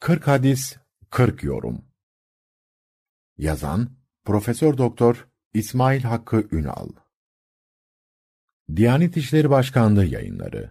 40 0.00 0.26
hadis 0.26 0.76
40 1.10 1.42
yorum. 1.44 1.84
Yazan 3.38 3.90
Profesör 4.24 4.78
Doktor 4.78 5.28
İsmail 5.54 6.02
Hakkı 6.02 6.48
Ünal. 6.52 6.88
Diyanet 8.76 9.16
İşleri 9.16 9.50
Başkanlığı 9.50 10.04
Yayınları. 10.04 10.70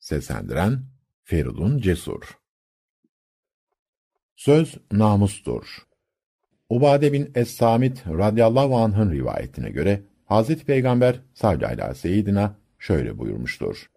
Seslendiren 0.00 0.84
Feridun 1.22 1.78
Cesur. 1.78 2.38
Söz 4.36 4.76
namustur. 4.92 5.78
Ubade 6.68 7.12
bin 7.12 7.32
Es-Samit 7.34 8.06
radıyallahu 8.06 8.76
anh'ın 8.76 9.12
rivayetine 9.12 9.70
göre 9.70 10.02
Hazreti 10.24 10.64
Peygamber 10.64 11.20
sallallahu 11.34 11.66
aleyhi 11.66 11.98
seyyidina 11.98 12.56
şöyle 12.78 13.18
buyurmuştur. 13.18 13.90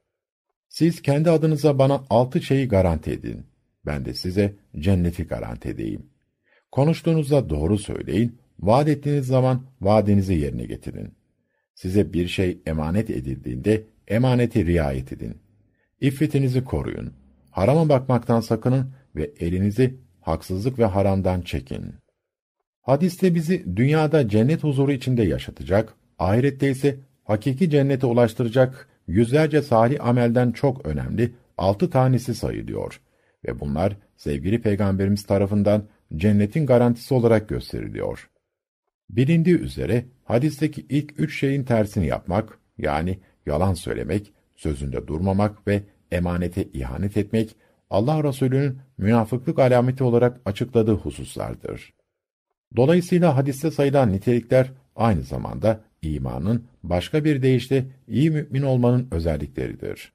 Siz 0.69 1.01
kendi 1.01 1.29
adınıza 1.29 1.79
bana 1.79 2.03
altı 2.09 2.41
şeyi 2.41 2.67
garanti 2.67 3.11
edin. 3.11 3.54
Ben 3.85 4.05
de 4.05 4.13
size 4.13 4.55
cenneti 4.79 5.23
garanti 5.23 5.69
edeyim. 5.69 6.05
Konuştuğunuzda 6.71 7.49
doğru 7.49 7.77
söyleyin, 7.77 8.37
vaat 8.59 8.87
ettiğiniz 8.87 9.27
zaman 9.27 9.65
vaadinizi 9.81 10.33
yerine 10.33 10.65
getirin. 10.65 11.13
Size 11.75 12.13
bir 12.13 12.27
şey 12.27 12.57
emanet 12.65 13.09
edildiğinde 13.09 13.83
emaneti 14.07 14.65
riayet 14.65 15.13
edin. 15.13 15.37
İffetinizi 16.01 16.63
koruyun. 16.63 17.13
Harama 17.51 17.89
bakmaktan 17.89 18.39
sakının 18.39 18.91
ve 19.15 19.31
elinizi 19.39 19.95
haksızlık 20.21 20.79
ve 20.79 20.85
haramdan 20.85 21.41
çekin. 21.41 21.93
Hadiste 22.81 23.35
bizi 23.35 23.65
dünyada 23.75 24.29
cennet 24.29 24.63
huzuru 24.63 24.91
içinde 24.91 25.23
yaşatacak, 25.23 25.93
ahirette 26.19 26.69
ise 26.71 26.99
hakiki 27.23 27.69
cennete 27.69 28.05
ulaştıracak 28.05 28.87
yüzlerce 29.07 29.61
salih 29.61 30.05
amelden 30.07 30.51
çok 30.51 30.85
önemli 30.85 31.31
altı 31.57 31.89
tanesi 31.89 32.35
sayılıyor 32.35 33.01
ve 33.47 33.59
bunlar 33.59 33.97
sevgili 34.17 34.61
peygamberimiz 34.61 35.23
tarafından 35.23 35.83
cennetin 36.15 36.65
garantisi 36.65 37.13
olarak 37.13 37.49
gösteriliyor. 37.49 38.29
Bilindiği 39.09 39.57
üzere 39.57 40.05
hadisteki 40.23 40.85
ilk 40.89 41.19
üç 41.19 41.39
şeyin 41.39 41.63
tersini 41.63 42.07
yapmak, 42.07 42.59
yani 42.77 43.19
yalan 43.45 43.73
söylemek, 43.73 44.33
sözünde 44.55 45.07
durmamak 45.07 45.67
ve 45.67 45.83
emanete 46.11 46.63
ihanet 46.63 47.17
etmek, 47.17 47.55
Allah 47.89 48.23
Resulü'nün 48.23 48.79
münafıklık 48.97 49.59
alameti 49.59 50.03
olarak 50.03 50.41
açıkladığı 50.45 50.95
hususlardır. 50.95 51.93
Dolayısıyla 52.75 53.35
hadiste 53.35 53.71
sayılan 53.71 54.11
nitelikler 54.11 54.71
aynı 54.95 55.23
zamanda 55.23 55.81
imanın 56.01 56.67
başka 56.83 57.23
bir 57.25 57.41
deyişle 57.41 57.85
iyi 58.07 58.31
mümin 58.31 58.61
olmanın 58.61 59.07
özellikleridir. 59.11 60.13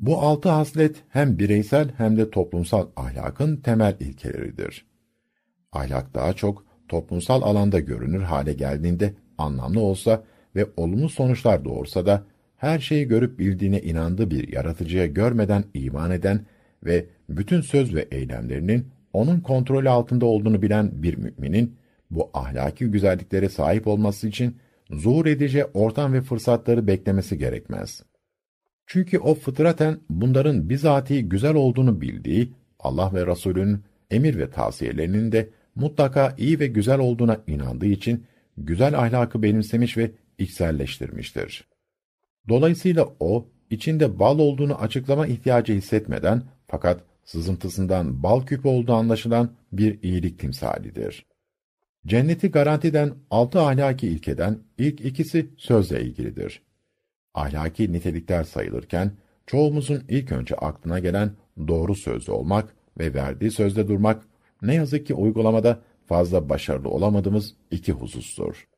Bu 0.00 0.18
altı 0.18 0.48
haslet 0.48 0.96
hem 1.08 1.38
bireysel 1.38 1.90
hem 1.96 2.16
de 2.16 2.30
toplumsal 2.30 2.86
ahlakın 2.96 3.56
temel 3.56 3.96
ilkeleridir. 4.00 4.86
Ahlak 5.72 6.14
daha 6.14 6.32
çok 6.32 6.64
toplumsal 6.88 7.42
alanda 7.42 7.80
görünür 7.80 8.22
hale 8.22 8.52
geldiğinde 8.52 9.14
anlamlı 9.38 9.80
olsa 9.80 10.24
ve 10.56 10.66
olumlu 10.76 11.08
sonuçlar 11.08 11.64
doğursa 11.64 12.06
da 12.06 12.24
her 12.56 12.78
şeyi 12.78 13.08
görüp 13.08 13.38
bildiğine 13.38 13.80
inandığı 13.80 14.30
bir 14.30 14.52
yaratıcıya 14.52 15.06
görmeden 15.06 15.64
iman 15.74 16.10
eden 16.10 16.46
ve 16.84 17.06
bütün 17.28 17.60
söz 17.60 17.94
ve 17.94 18.08
eylemlerinin 18.10 18.88
onun 19.12 19.40
kontrolü 19.40 19.88
altında 19.88 20.26
olduğunu 20.26 20.62
bilen 20.62 21.02
bir 21.02 21.16
müminin 21.16 21.76
bu 22.10 22.30
ahlaki 22.34 22.86
güzelliklere 22.86 23.48
sahip 23.48 23.86
olması 23.86 24.28
için 24.28 24.56
zuhur 24.90 25.26
edici 25.26 25.64
ortam 25.64 26.12
ve 26.12 26.20
fırsatları 26.20 26.86
beklemesi 26.86 27.38
gerekmez. 27.38 28.02
Çünkü 28.90 29.18
o 29.18 29.34
fıtraten 29.34 30.00
bunların 30.10 30.68
bizatihi 30.68 31.28
güzel 31.28 31.54
olduğunu 31.54 32.00
bildiği, 32.00 32.52
Allah 32.78 33.14
ve 33.14 33.26
Resulünün 33.26 33.82
emir 34.10 34.38
ve 34.38 34.50
tavsiyelerinin 34.50 35.32
de 35.32 35.48
mutlaka 35.74 36.34
iyi 36.38 36.60
ve 36.60 36.66
güzel 36.66 36.98
olduğuna 36.98 37.40
inandığı 37.46 37.86
için 37.86 38.24
güzel 38.56 38.98
ahlakı 38.98 39.42
benimsemiş 39.42 39.96
ve 39.96 40.10
içselleştirmiştir. 40.38 41.64
Dolayısıyla 42.48 43.08
o, 43.20 43.48
içinde 43.70 44.18
bal 44.18 44.38
olduğunu 44.38 44.74
açıklama 44.74 45.26
ihtiyacı 45.26 45.72
hissetmeden 45.72 46.42
fakat 46.66 47.00
sızıntısından 47.24 48.22
bal 48.22 48.46
küpü 48.46 48.68
olduğu 48.68 48.92
anlaşılan 48.92 49.50
bir 49.72 50.02
iyilik 50.02 50.38
timsalidir. 50.38 51.26
Cenneti 52.06 52.50
garantiden 52.50 53.12
altı 53.30 53.60
ahlaki 53.60 54.08
ilkeden 54.08 54.58
ilk 54.78 55.00
ikisi 55.00 55.48
sözle 55.56 56.02
ilgilidir. 56.02 56.67
Ahlaki 57.38 57.92
nitelikler 57.92 58.44
sayılırken, 58.44 59.12
çoğumuzun 59.46 60.04
ilk 60.08 60.32
önce 60.32 60.54
aklına 60.54 60.98
gelen 60.98 61.30
doğru 61.68 61.94
sözlü 61.94 62.32
olmak 62.32 62.74
ve 62.98 63.14
verdiği 63.14 63.50
sözde 63.50 63.88
durmak, 63.88 64.22
ne 64.62 64.74
yazık 64.74 65.06
ki 65.06 65.14
uygulamada 65.14 65.80
fazla 66.06 66.48
başarılı 66.48 66.88
olamadığımız 66.88 67.54
iki 67.70 67.92
husustur. 67.92 68.68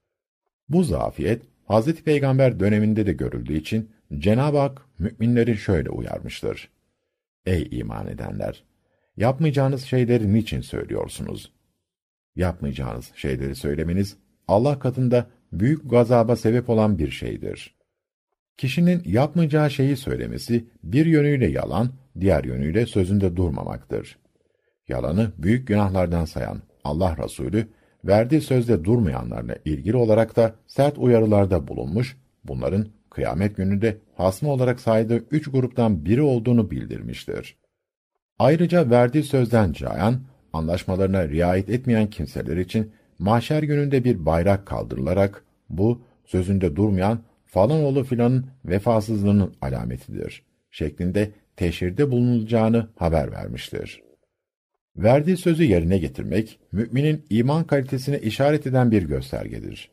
Bu 0.68 0.84
zafiyet, 0.84 1.42
Hazreti 1.64 2.04
Peygamber 2.04 2.60
döneminde 2.60 3.06
de 3.06 3.12
görüldüğü 3.12 3.56
için 3.56 3.90
Cenab-ı 4.18 4.58
Hak 4.58 4.86
müminleri 4.98 5.56
şöyle 5.56 5.90
uyarmıştır. 5.90 6.70
Ey 7.46 7.68
iman 7.70 8.06
edenler! 8.06 8.64
Yapmayacağınız 9.16 9.82
şeyleri 9.82 10.32
niçin 10.32 10.60
söylüyorsunuz? 10.60 11.52
Yapmayacağınız 12.36 13.12
şeyleri 13.14 13.54
söylemeniz, 13.54 14.16
Allah 14.48 14.78
katında 14.78 15.26
büyük 15.52 15.90
gazaba 15.90 16.36
sebep 16.36 16.70
olan 16.70 16.98
bir 16.98 17.10
şeydir. 17.10 17.79
Kişinin 18.60 19.02
yapmayacağı 19.04 19.70
şeyi 19.70 19.96
söylemesi, 19.96 20.64
bir 20.84 21.06
yönüyle 21.06 21.46
yalan, 21.46 21.90
diğer 22.20 22.44
yönüyle 22.44 22.86
sözünde 22.86 23.36
durmamaktır. 23.36 24.18
Yalanı 24.88 25.32
büyük 25.38 25.68
günahlardan 25.68 26.24
sayan 26.24 26.62
Allah 26.84 27.16
Resulü, 27.24 27.68
verdiği 28.04 28.40
sözde 28.40 28.84
durmayanlarla 28.84 29.56
ilgili 29.64 29.96
olarak 29.96 30.36
da 30.36 30.54
sert 30.66 30.98
uyarılarda 30.98 31.68
bulunmuş, 31.68 32.16
bunların 32.44 32.86
kıyamet 33.10 33.56
gününde 33.56 33.98
hasmı 34.16 34.50
olarak 34.50 34.80
saydığı 34.80 35.24
üç 35.30 35.50
gruptan 35.50 36.04
biri 36.04 36.22
olduğunu 36.22 36.70
bildirmiştir. 36.70 37.56
Ayrıca 38.38 38.90
verdiği 38.90 39.22
sözden 39.22 39.72
cayan, 39.72 40.20
anlaşmalarına 40.52 41.28
riayet 41.28 41.70
etmeyen 41.70 42.10
kimseler 42.10 42.56
için 42.56 42.92
mahşer 43.18 43.62
gününde 43.62 44.04
bir 44.04 44.26
bayrak 44.26 44.66
kaldırılarak 44.66 45.44
bu 45.70 46.02
sözünde 46.26 46.76
durmayan 46.76 47.29
falan 47.50 47.82
oğlu 47.84 48.04
filanın 48.04 48.46
vefasızlığının 48.64 49.54
alametidir 49.62 50.42
şeklinde 50.70 51.30
teşhirde 51.56 52.10
bulunulacağını 52.10 52.88
haber 52.96 53.32
vermiştir. 53.32 54.02
Verdiği 54.96 55.36
sözü 55.36 55.64
yerine 55.64 55.98
getirmek, 55.98 56.58
müminin 56.72 57.24
iman 57.30 57.64
kalitesine 57.64 58.18
işaret 58.18 58.66
eden 58.66 58.90
bir 58.90 59.02
göstergedir. 59.02 59.90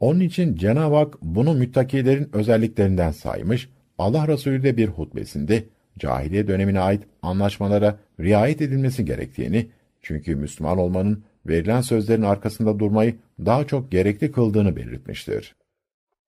Onun 0.00 0.20
için 0.20 0.56
Cenab-ı 0.56 0.94
Hak 0.94 1.22
bunu 1.22 1.54
müttakilerin 1.54 2.30
özelliklerinden 2.32 3.10
saymış, 3.10 3.68
Allah 3.98 4.28
Resulü 4.28 4.62
de 4.62 4.76
bir 4.76 4.88
hutbesinde 4.88 5.64
cahiliye 5.98 6.48
dönemine 6.48 6.80
ait 6.80 7.02
anlaşmalara 7.22 7.98
riayet 8.20 8.62
edilmesi 8.62 9.04
gerektiğini, 9.04 9.66
çünkü 10.02 10.36
Müslüman 10.36 10.78
olmanın 10.78 11.24
verilen 11.46 11.80
sözlerin 11.80 12.22
arkasında 12.22 12.78
durmayı 12.78 13.16
daha 13.38 13.66
çok 13.66 13.92
gerekli 13.92 14.32
kıldığını 14.32 14.76
belirtmiştir. 14.76 15.54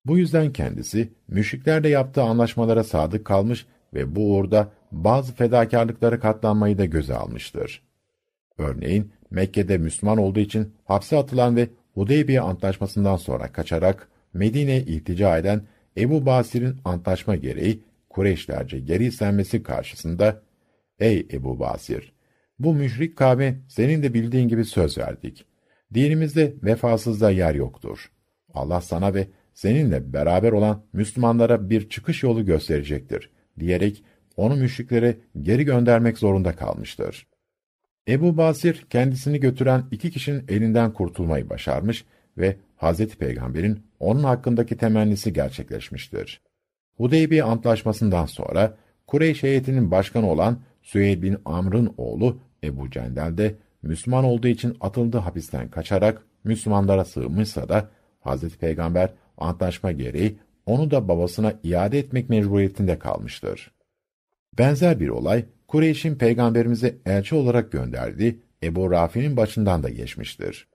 Bu 0.07 0.19
yüzden 0.19 0.53
kendisi 0.53 1.13
müşriklerle 1.29 1.89
yaptığı 1.89 2.23
anlaşmalara 2.23 2.85
sadık 2.85 3.25
kalmış 3.25 3.67
ve 3.95 4.17
bu 4.17 4.35
uğurda 4.35 4.73
bazı 4.93 5.35
fedakarlıkları 5.35 6.21
katlanmayı 6.21 6.79
da 6.79 6.85
göze 6.85 7.15
almıştır. 7.15 7.83
Örneğin 8.59 9.13
Mekke'de 9.31 9.79
Müslüman 9.79 10.19
olduğu 10.19 10.41
için 10.41 10.73
hapse 10.85 11.17
atılan 11.17 11.57
ve 11.57 11.69
Hudeybiye 11.95 12.41
antlaşmasından 12.41 13.17
sonra 13.17 13.53
kaçarak 13.53 14.09
Medine'ye 14.35 14.81
iltica 14.81 15.39
eden 15.39 15.63
Ebu 15.97 16.27
Basir'in 16.27 16.77
antlaşma 16.85 17.37
gereği 17.37 17.83
Kureyşlerce 18.11 18.79
geri 18.79 19.05
istenmesi 19.05 19.63
karşısında, 19.63 20.43
Ey 20.99 21.27
Ebu 21.33 21.61
Basir! 21.61 22.13
Bu 22.59 22.75
müşrik 22.75 23.17
kavme 23.17 23.59
senin 23.69 24.03
de 24.03 24.15
bildiğin 24.15 24.49
gibi 24.49 24.65
söz 24.65 24.99
verdik. 24.99 25.47
Dinimizde 25.95 26.55
vefasızda 26.63 27.31
yer 27.31 27.55
yoktur. 27.55 28.11
Allah 28.55 28.81
sana 28.81 29.15
ve 29.15 29.29
seninle 29.57 30.13
beraber 30.13 30.53
olan 30.53 30.83
Müslümanlara 30.93 31.71
bir 31.71 31.89
çıkış 31.89 32.23
yolu 32.23 32.45
gösterecektir, 32.45 33.31
diyerek 33.61 34.05
onu 34.37 34.57
müşriklere 34.57 35.17
geri 35.43 35.65
göndermek 35.65 36.19
zorunda 36.19 36.57
kalmıştır. 36.57 37.27
Ebu 38.09 38.37
Basir 38.37 38.87
kendisini 38.91 39.41
götüren 39.41 39.85
iki 39.91 40.11
kişinin 40.11 40.45
elinden 40.49 40.93
kurtulmayı 40.93 41.51
başarmış 41.51 42.05
ve 42.39 42.57
Hazreti 42.77 43.19
Peygamber'in 43.19 43.83
onun 44.01 44.25
hakkındaki 44.25 44.77
temennisi 44.77 45.33
gerçekleşmiştir. 45.33 46.41
Hudeybiye 46.97 47.43
antlaşmasından 47.43 48.27
sonra 48.27 48.77
Kureyş 49.07 49.43
heyetinin 49.43 49.91
başkanı 49.91 50.31
olan 50.31 50.61
Süheyl 50.83 51.23
bin 51.23 51.37
Amr'ın 51.45 51.95
oğlu 51.97 52.41
Ebu 52.65 52.91
Cendel 52.91 53.39
de 53.39 53.55
Müslüman 53.83 54.25
olduğu 54.25 54.49
için 54.49 54.77
atıldığı 54.81 55.19
hapisten 55.19 55.69
kaçarak 55.71 56.23
Müslümanlara 56.45 57.05
sığınmışsa 57.05 57.69
da 57.69 57.91
Hazreti 58.21 58.59
Peygamber 58.59 59.13
antlaşma 59.39 59.93
gereği 59.93 60.39
onu 60.67 60.91
da 60.91 61.09
babasına 61.09 61.55
iade 61.63 61.99
etmek 61.99 62.29
mecburiyetinde 62.29 62.99
kalmıştır. 62.99 63.73
Benzer 64.59 65.01
bir 65.01 65.09
olay 65.09 65.45
Kureyş'in 65.69 66.15
peygamberimize 66.15 66.97
elçi 67.07 67.35
olarak 67.35 67.73
gönderdiği 67.73 68.41
Ebu 68.63 68.91
Rafi'nin 68.91 69.37
başından 69.37 69.83
da 69.83 69.89
geçmiştir. 69.89 70.69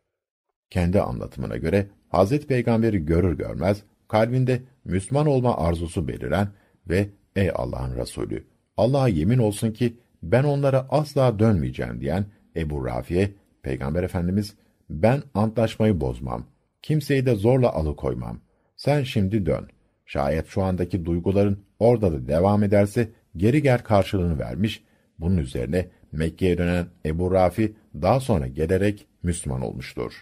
Kendi 0.70 1.02
anlatımına 1.02 1.58
göre 1.58 1.88
Hazreti 2.10 2.48
Peygamberi 2.48 3.06
görür 3.06 3.38
görmez 3.38 3.84
kalbinde 4.08 4.62
Müslüman 4.86 5.28
olma 5.28 5.58
arzusu 5.58 6.08
beliren 6.08 6.48
ve 6.90 7.10
ey 7.36 7.52
Allah'ın 7.56 7.96
Resulü 7.96 8.48
Allah'a 8.78 9.08
yemin 9.08 9.38
olsun 9.38 9.72
ki 9.72 9.98
ben 10.24 10.44
onlara 10.44 10.88
asla 10.90 11.40
dönmeyeceğim 11.40 12.02
diyen 12.02 12.26
Ebu 12.56 12.86
Rafi'ye 12.86 13.32
Peygamber 13.64 14.04
Efendimiz 14.04 14.56
ben 14.90 15.24
antlaşmayı 15.34 16.02
bozmam. 16.02 16.46
Kimseyi 16.82 17.26
de 17.26 17.36
zorla 17.36 17.74
alıkoymam. 17.74 18.40
Sen 18.82 19.04
şimdi 19.04 19.46
dön. 19.46 19.68
Şayet 20.06 20.48
şu 20.48 20.64
andaki 20.64 21.06
duyguların 21.06 21.64
orada 21.80 22.12
da 22.12 22.28
devam 22.28 22.64
ederse 22.64 23.10
geri 23.38 23.62
gel 23.62 23.80
karşılığını 23.80 24.40
vermiş. 24.40 24.84
Bunun 25.20 25.38
üzerine 25.38 25.90
Mekke'ye 26.12 26.58
dönen 26.58 26.88
Ebu 27.06 27.32
Rafi 27.32 27.76
daha 28.02 28.20
sonra 28.20 28.48
gelerek 28.48 29.08
Müslüman 29.24 29.62
olmuştur. 29.62 30.14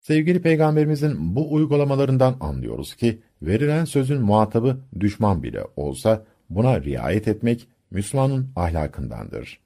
Sevgili 0.00 0.42
Peygamberimizin 0.42 1.36
bu 1.36 1.52
uygulamalarından 1.52 2.36
anlıyoruz 2.40 2.94
ki, 2.94 3.22
verilen 3.42 3.84
sözün 3.84 4.20
muhatabı 4.20 4.80
düşman 5.00 5.42
bile 5.42 5.62
olsa, 5.76 6.24
buna 6.50 6.82
riayet 6.82 7.28
etmek 7.28 7.68
Müslümanın 7.90 8.52
ahlakındandır. 8.56 9.60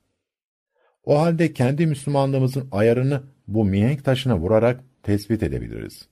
O 1.05 1.19
halde 1.19 1.53
kendi 1.53 1.87
Müslümanlığımızın 1.87 2.69
ayarını 2.73 3.23
bu 3.49 3.65
mihenk 3.65 4.05
taşına 4.05 4.39
vurarak 4.39 4.85
tespit 5.03 5.43
edebiliriz. 5.43 6.10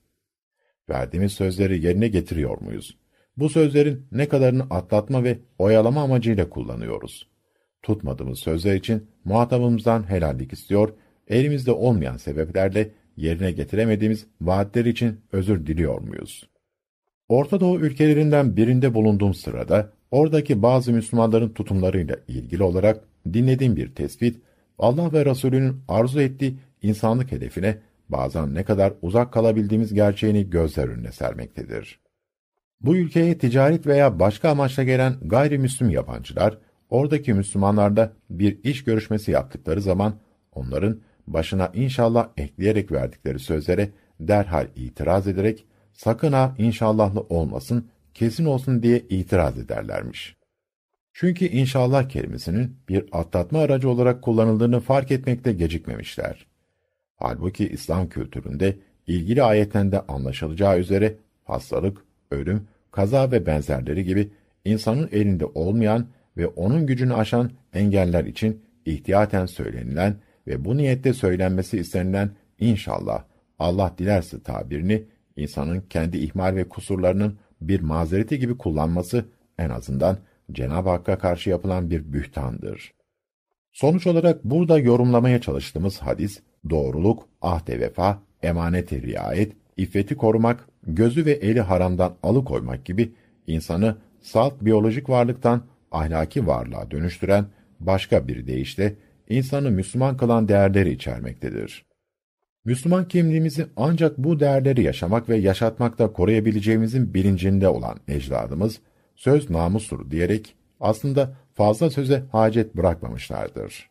Verdiğimiz 0.89 1.33
sözleri 1.33 1.85
yerine 1.85 2.07
getiriyor 2.07 2.61
muyuz? 2.61 2.97
Bu 3.37 3.49
sözlerin 3.49 4.07
ne 4.11 4.29
kadarını 4.29 4.63
atlatma 4.69 5.23
ve 5.23 5.39
oyalama 5.57 6.01
amacıyla 6.01 6.49
kullanıyoruz. 6.49 7.29
Tutmadığımız 7.83 8.39
sözler 8.39 8.75
için 8.75 9.07
muhatabımızdan 9.25 10.09
helallik 10.09 10.53
istiyor, 10.53 10.93
elimizde 11.27 11.71
olmayan 11.71 12.17
sebeplerle 12.17 12.91
yerine 13.17 13.51
getiremediğimiz 13.51 14.25
vaatler 14.41 14.85
için 14.85 15.19
özür 15.31 15.65
diliyor 15.65 16.01
muyuz? 16.01 16.49
Orta 17.29 17.59
Doğu 17.59 17.79
ülkelerinden 17.79 18.55
birinde 18.55 18.93
bulunduğum 18.93 19.33
sırada, 19.33 19.93
oradaki 20.11 20.61
bazı 20.61 20.93
Müslümanların 20.93 21.49
tutumlarıyla 21.49 22.15
ilgili 22.27 22.63
olarak 22.63 23.03
dinlediğim 23.33 23.75
bir 23.75 23.95
tespit, 23.95 24.41
Allah 24.79 25.13
ve 25.13 25.25
Resulünün 25.25 25.81
arzu 25.87 26.21
ettiği 26.21 26.55
insanlık 26.81 27.31
hedefine 27.31 27.77
bazen 28.09 28.55
ne 28.55 28.63
kadar 28.63 28.93
uzak 29.01 29.33
kalabildiğimiz 29.33 29.93
gerçeğini 29.93 30.49
gözler 30.49 30.87
önüne 30.87 31.11
sermektedir. 31.11 31.99
Bu 32.81 32.95
ülkeye 32.95 33.37
ticaret 33.37 33.87
veya 33.87 34.19
başka 34.19 34.49
amaçla 34.49 34.83
gelen 34.83 35.15
gayrimüslim 35.21 35.89
yabancılar, 35.89 36.57
oradaki 36.89 37.33
Müslümanlarda 37.33 38.13
bir 38.29 38.63
iş 38.63 38.83
görüşmesi 38.83 39.31
yaptıkları 39.31 39.81
zaman, 39.81 40.13
onların 40.51 41.01
başına 41.27 41.71
inşallah 41.73 42.29
ekleyerek 42.37 42.91
verdikleri 42.91 43.39
sözlere 43.39 43.89
derhal 44.19 44.67
itiraz 44.75 45.27
ederek, 45.27 45.65
sakın 45.93 46.31
ha 46.31 46.55
inşallahlı 46.57 47.19
olmasın, 47.19 47.89
kesin 48.13 48.45
olsun 48.45 48.83
diye 48.83 48.99
itiraz 48.99 49.59
ederlermiş. 49.59 50.35
Çünkü 51.13 51.45
inşallah 51.45 52.09
kelimesinin 52.09 52.77
bir 52.89 53.05
atlatma 53.11 53.59
aracı 53.59 53.89
olarak 53.89 54.21
kullanıldığını 54.21 54.79
fark 54.79 55.11
etmekte 55.11 55.51
gecikmemişler. 55.53 56.48
Halbuki 57.19 57.69
İslam 57.69 58.09
kültüründe 58.09 58.75
ilgili 59.07 59.43
ayetten 59.43 59.91
de 59.91 60.01
anlaşılacağı 60.01 60.79
üzere 60.79 61.15
hastalık, 61.43 61.97
ölüm, 62.31 62.67
kaza 62.91 63.31
ve 63.31 63.45
benzerleri 63.45 64.03
gibi 64.03 64.29
insanın 64.65 65.09
elinde 65.11 65.45
olmayan 65.45 66.07
ve 66.37 66.47
onun 66.47 66.85
gücünü 66.87 67.13
aşan 67.13 67.51
engeller 67.73 68.25
için 68.25 68.61
ihtiyaten 68.85 69.45
söylenilen 69.45 70.15
ve 70.47 70.65
bu 70.65 70.77
niyette 70.77 71.13
söylenmesi 71.13 71.77
istenilen 71.77 72.31
inşallah 72.59 73.23
Allah 73.59 73.95
dilerse 73.97 74.43
tabirini 74.43 75.03
insanın 75.35 75.81
kendi 75.81 76.17
ihmal 76.17 76.55
ve 76.55 76.69
kusurlarının 76.69 77.37
bir 77.61 77.79
mazereti 77.79 78.39
gibi 78.39 78.57
kullanması 78.57 79.25
en 79.57 79.69
azından 79.69 80.17
Cenab-ı 80.51 80.89
Hakk'a 80.89 81.17
karşı 81.17 81.49
yapılan 81.49 81.89
bir 81.89 82.13
bühtandır. 82.13 82.93
Sonuç 83.71 84.07
olarak 84.07 84.43
burada 84.43 84.79
yorumlamaya 84.79 85.41
çalıştığımız 85.41 85.97
hadis, 85.97 86.41
doğruluk, 86.69 87.27
ahde 87.41 87.79
vefa, 87.79 88.19
emaneti 88.43 89.01
riayet, 89.01 89.51
iffeti 89.77 90.15
korumak, 90.15 90.67
gözü 90.87 91.25
ve 91.25 91.31
eli 91.31 91.61
haramdan 91.61 92.15
alıkoymak 92.23 92.85
gibi 92.85 93.11
insanı 93.47 93.95
salt 94.21 94.53
biyolojik 94.61 95.09
varlıktan 95.09 95.63
ahlaki 95.91 96.47
varlığa 96.47 96.91
dönüştüren 96.91 97.45
başka 97.79 98.27
bir 98.27 98.47
deyişle 98.47 98.95
insanı 99.29 99.71
Müslüman 99.71 100.17
kılan 100.17 100.47
değerleri 100.47 100.91
içermektedir. 100.91 101.85
Müslüman 102.65 103.07
kimliğimizi 103.07 103.67
ancak 103.75 104.17
bu 104.17 104.39
değerleri 104.39 104.83
yaşamak 104.83 105.29
ve 105.29 105.37
yaşatmakta 105.37 106.13
koruyabileceğimizin 106.13 107.13
bilincinde 107.13 107.67
olan 107.67 107.99
ecdadımız, 108.07 108.79
söz 109.15 109.49
namustur 109.49 110.11
diyerek 110.11 110.55
aslında 110.79 111.35
fazla 111.53 111.89
söze 111.89 112.23
hacet 112.31 112.75
bırakmamışlardır. 112.75 113.89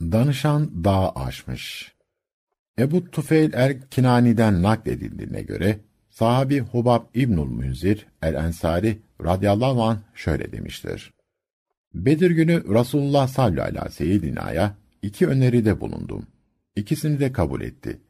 Danışan 0.00 0.84
dağ 0.84 1.12
aşmış. 1.12 1.94
Ebu 2.78 3.10
Tufeil 3.10 3.52
el-Kinani'den 3.52 4.62
nakledildiğine 4.62 5.42
göre, 5.42 5.80
sahabi 6.10 6.60
Hubab 6.60 7.02
İbnül 7.14 7.46
Münzir 7.46 8.06
el-Ensari 8.22 8.98
radıyallahu 9.24 9.82
anh 9.84 9.98
şöyle 10.14 10.52
demiştir. 10.52 11.12
Bedir 11.94 12.30
günü 12.30 12.74
Resulullah 12.74 13.28
sallallahu 13.28 13.62
aleyhi 13.62 13.86
ve 13.86 13.90
seyyidina'ya 13.90 14.76
iki 15.02 15.26
öneride 15.26 15.80
bulundum. 15.80 16.26
İkisini 16.76 17.20
de 17.20 17.32
kabul 17.32 17.60
etti. 17.60 18.00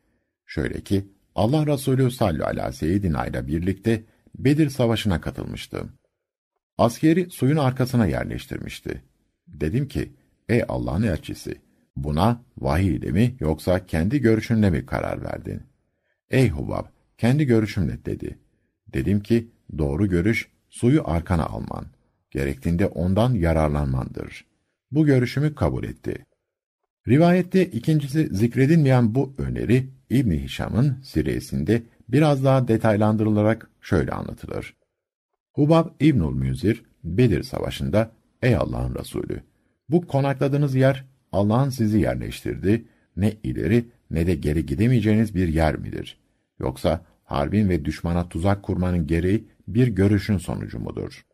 Şöyle 0.46 0.80
ki, 0.80 1.08
Allah 1.34 1.66
Resulü 1.66 2.10
sallallahu 2.10 2.48
aleyhi 2.48 2.68
ve 2.68 2.72
seyyidina 2.72 3.26
ile 3.26 3.46
birlikte 3.46 4.04
Bedir 4.38 4.70
Savaşı'na 4.70 5.20
katılmıştı. 5.20 5.84
Askeri 6.78 7.30
suyun 7.30 7.56
arkasına 7.56 8.06
yerleştirmişti. 8.06 9.02
Dedim 9.48 9.88
ki, 9.88 10.12
ey 10.48 10.64
Allah'ın 10.68 11.02
elçisi, 11.02 11.60
buna 11.96 12.42
vahiy 12.58 12.96
ile 12.96 13.10
mi 13.10 13.36
yoksa 13.40 13.86
kendi 13.86 14.20
görüşünle 14.20 14.70
mi 14.70 14.86
karar 14.86 15.22
verdin? 15.22 15.62
Ey 16.30 16.48
Hubab, 16.48 16.84
kendi 17.18 17.44
görüşümle 17.44 18.04
dedi. 18.04 18.38
Dedim 18.94 19.20
ki, 19.20 19.48
doğru 19.78 20.08
görüş, 20.08 20.48
suyu 20.68 21.08
arkana 21.08 21.46
alman. 21.46 21.86
Gerektiğinde 22.30 22.86
ondan 22.86 23.34
yararlanmandır. 23.34 24.44
Bu 24.90 25.06
görüşümü 25.06 25.54
kabul 25.54 25.84
etti. 25.84 26.24
Rivayette 27.08 27.66
ikincisi 27.66 28.28
zikredilmeyen 28.32 29.14
bu 29.14 29.34
öneri, 29.38 29.88
İbn 30.10 30.30
Hişam'ın 30.30 31.02
siresinde 31.02 31.82
biraz 32.08 32.44
daha 32.44 32.68
detaylandırılarak 32.68 33.70
şöyle 33.80 34.12
anlatılır. 34.12 34.76
Hubab 35.52 35.88
İbnül 36.00 36.34
Müzir, 36.34 36.84
Bedir 37.04 37.42
Savaşı'nda, 37.42 38.10
Ey 38.42 38.56
Allah'ın 38.56 38.94
Resulü! 38.94 39.42
Bu 39.88 40.06
konakladığınız 40.06 40.74
yer, 40.74 41.04
Allah'ın 41.34 41.70
sizi 41.70 42.00
yerleştirdi, 42.00 42.84
ne 43.16 43.32
ileri 43.42 43.84
ne 44.10 44.26
de 44.26 44.34
geri 44.34 44.66
gidemeyeceğiniz 44.66 45.34
bir 45.34 45.48
yer 45.48 45.76
midir? 45.76 46.18
Yoksa 46.58 47.04
harbin 47.24 47.68
ve 47.68 47.84
düşmana 47.84 48.28
tuzak 48.28 48.62
kurmanın 48.62 49.06
gereği 49.06 49.44
bir 49.68 49.88
görüşün 49.88 50.38
sonucu 50.38 50.78
mudur? 50.78 51.26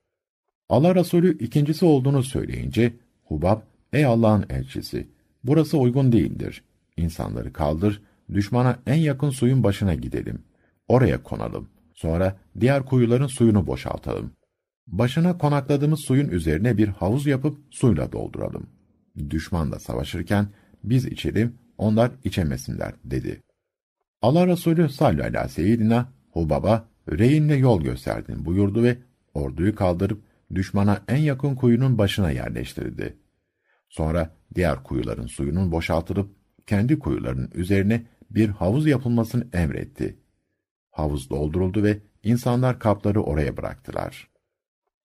Allah 0.68 0.94
Resulü 0.94 1.38
ikincisi 1.38 1.84
olduğunu 1.84 2.22
söyleyince, 2.22 2.92
Hubab, 3.24 3.60
ey 3.92 4.04
Allah'ın 4.04 4.46
elçisi, 4.50 5.08
burası 5.44 5.78
uygun 5.78 6.12
değildir. 6.12 6.62
İnsanları 6.96 7.52
kaldır, 7.52 8.02
düşmana 8.32 8.78
en 8.86 8.94
yakın 8.94 9.30
suyun 9.30 9.62
başına 9.62 9.94
gidelim. 9.94 10.42
Oraya 10.88 11.22
konalım. 11.22 11.68
Sonra 11.94 12.36
diğer 12.60 12.84
kuyuların 12.84 13.26
suyunu 13.26 13.66
boşaltalım. 13.66 14.32
Başına 14.86 15.38
konakladığımız 15.38 16.00
suyun 16.00 16.28
üzerine 16.28 16.76
bir 16.76 16.88
havuz 16.88 17.26
yapıp 17.26 17.58
suyla 17.70 18.12
dolduralım. 18.12 18.79
Düşmanla 19.30 19.78
savaşırken 19.78 20.48
biz 20.84 21.06
içelim, 21.06 21.58
onlar 21.78 22.10
içemesinler 22.24 22.94
dedi. 23.04 23.42
Allah 24.22 24.46
Resulü 24.46 24.88
sallallahu 24.88 25.26
aleyhi 25.26 25.44
ve 25.44 25.48
seyyidina 25.48 26.12
Hubab'a 26.30 26.88
reyinle 27.08 27.54
yol 27.54 27.82
gösterdin 27.82 28.44
buyurdu 28.44 28.82
ve 28.82 28.98
orduyu 29.34 29.74
kaldırıp 29.74 30.22
düşmana 30.54 31.02
en 31.08 31.16
yakın 31.16 31.54
kuyunun 31.54 31.98
başına 31.98 32.30
yerleştirdi. 32.30 33.16
Sonra 33.88 34.36
diğer 34.54 34.82
kuyuların 34.82 35.26
suyunun 35.26 35.72
boşaltılıp 35.72 36.30
kendi 36.66 36.98
kuyuların 36.98 37.50
üzerine 37.54 38.06
bir 38.30 38.48
havuz 38.48 38.86
yapılmasını 38.86 39.46
emretti. 39.52 40.18
Havuz 40.90 41.30
dolduruldu 41.30 41.82
ve 41.82 41.98
insanlar 42.22 42.78
kapları 42.78 43.22
oraya 43.22 43.56
bıraktılar. 43.56 44.30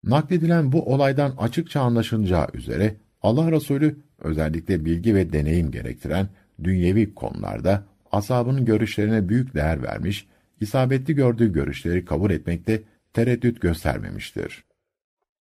Nakledilen 0.04 0.72
bu 0.72 0.94
olaydan 0.94 1.36
açıkça 1.38 1.82
anlaşılacağı 1.82 2.48
üzere 2.54 2.96
Allah 3.26 3.52
Resulü 3.52 3.96
özellikle 4.20 4.86
bilgi 4.86 5.16
ve 5.16 5.34
deneyim 5.34 5.72
gerektiren 5.72 6.30
dünyevi 6.64 7.14
konularda 7.14 7.84
asabının 8.12 8.66
görüşlerine 8.66 9.30
büyük 9.30 9.56
değer 9.56 9.84
vermiş, 9.84 10.28
isabetli 10.62 11.16
gördüğü 11.16 11.54
görüşleri 11.54 12.06
kabul 12.06 12.32
etmekte 12.32 12.82
tereddüt 13.14 13.62
göstermemiştir. 13.62 14.64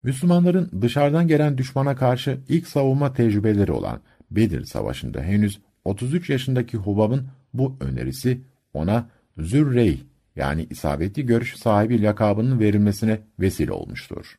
Müslümanların 0.02 0.70
dışarıdan 0.82 1.28
gelen 1.28 1.58
düşmana 1.58 1.96
karşı 1.96 2.40
ilk 2.48 2.66
savunma 2.66 3.12
tecrübeleri 3.12 3.72
olan 3.72 4.00
Bedir 4.30 4.64
Savaşı'nda 4.64 5.22
henüz 5.22 5.60
33 5.84 6.30
yaşındaki 6.30 6.76
Hubab'ın 6.76 7.26
bu 7.54 7.76
önerisi 7.80 8.40
ona 8.74 9.10
Zürrey 9.38 10.02
yani 10.36 10.66
isabetli 10.70 11.26
görüş 11.26 11.56
sahibi 11.56 12.02
lakabının 12.02 12.60
verilmesine 12.60 13.20
vesile 13.40 13.72
olmuştur. 13.72 14.34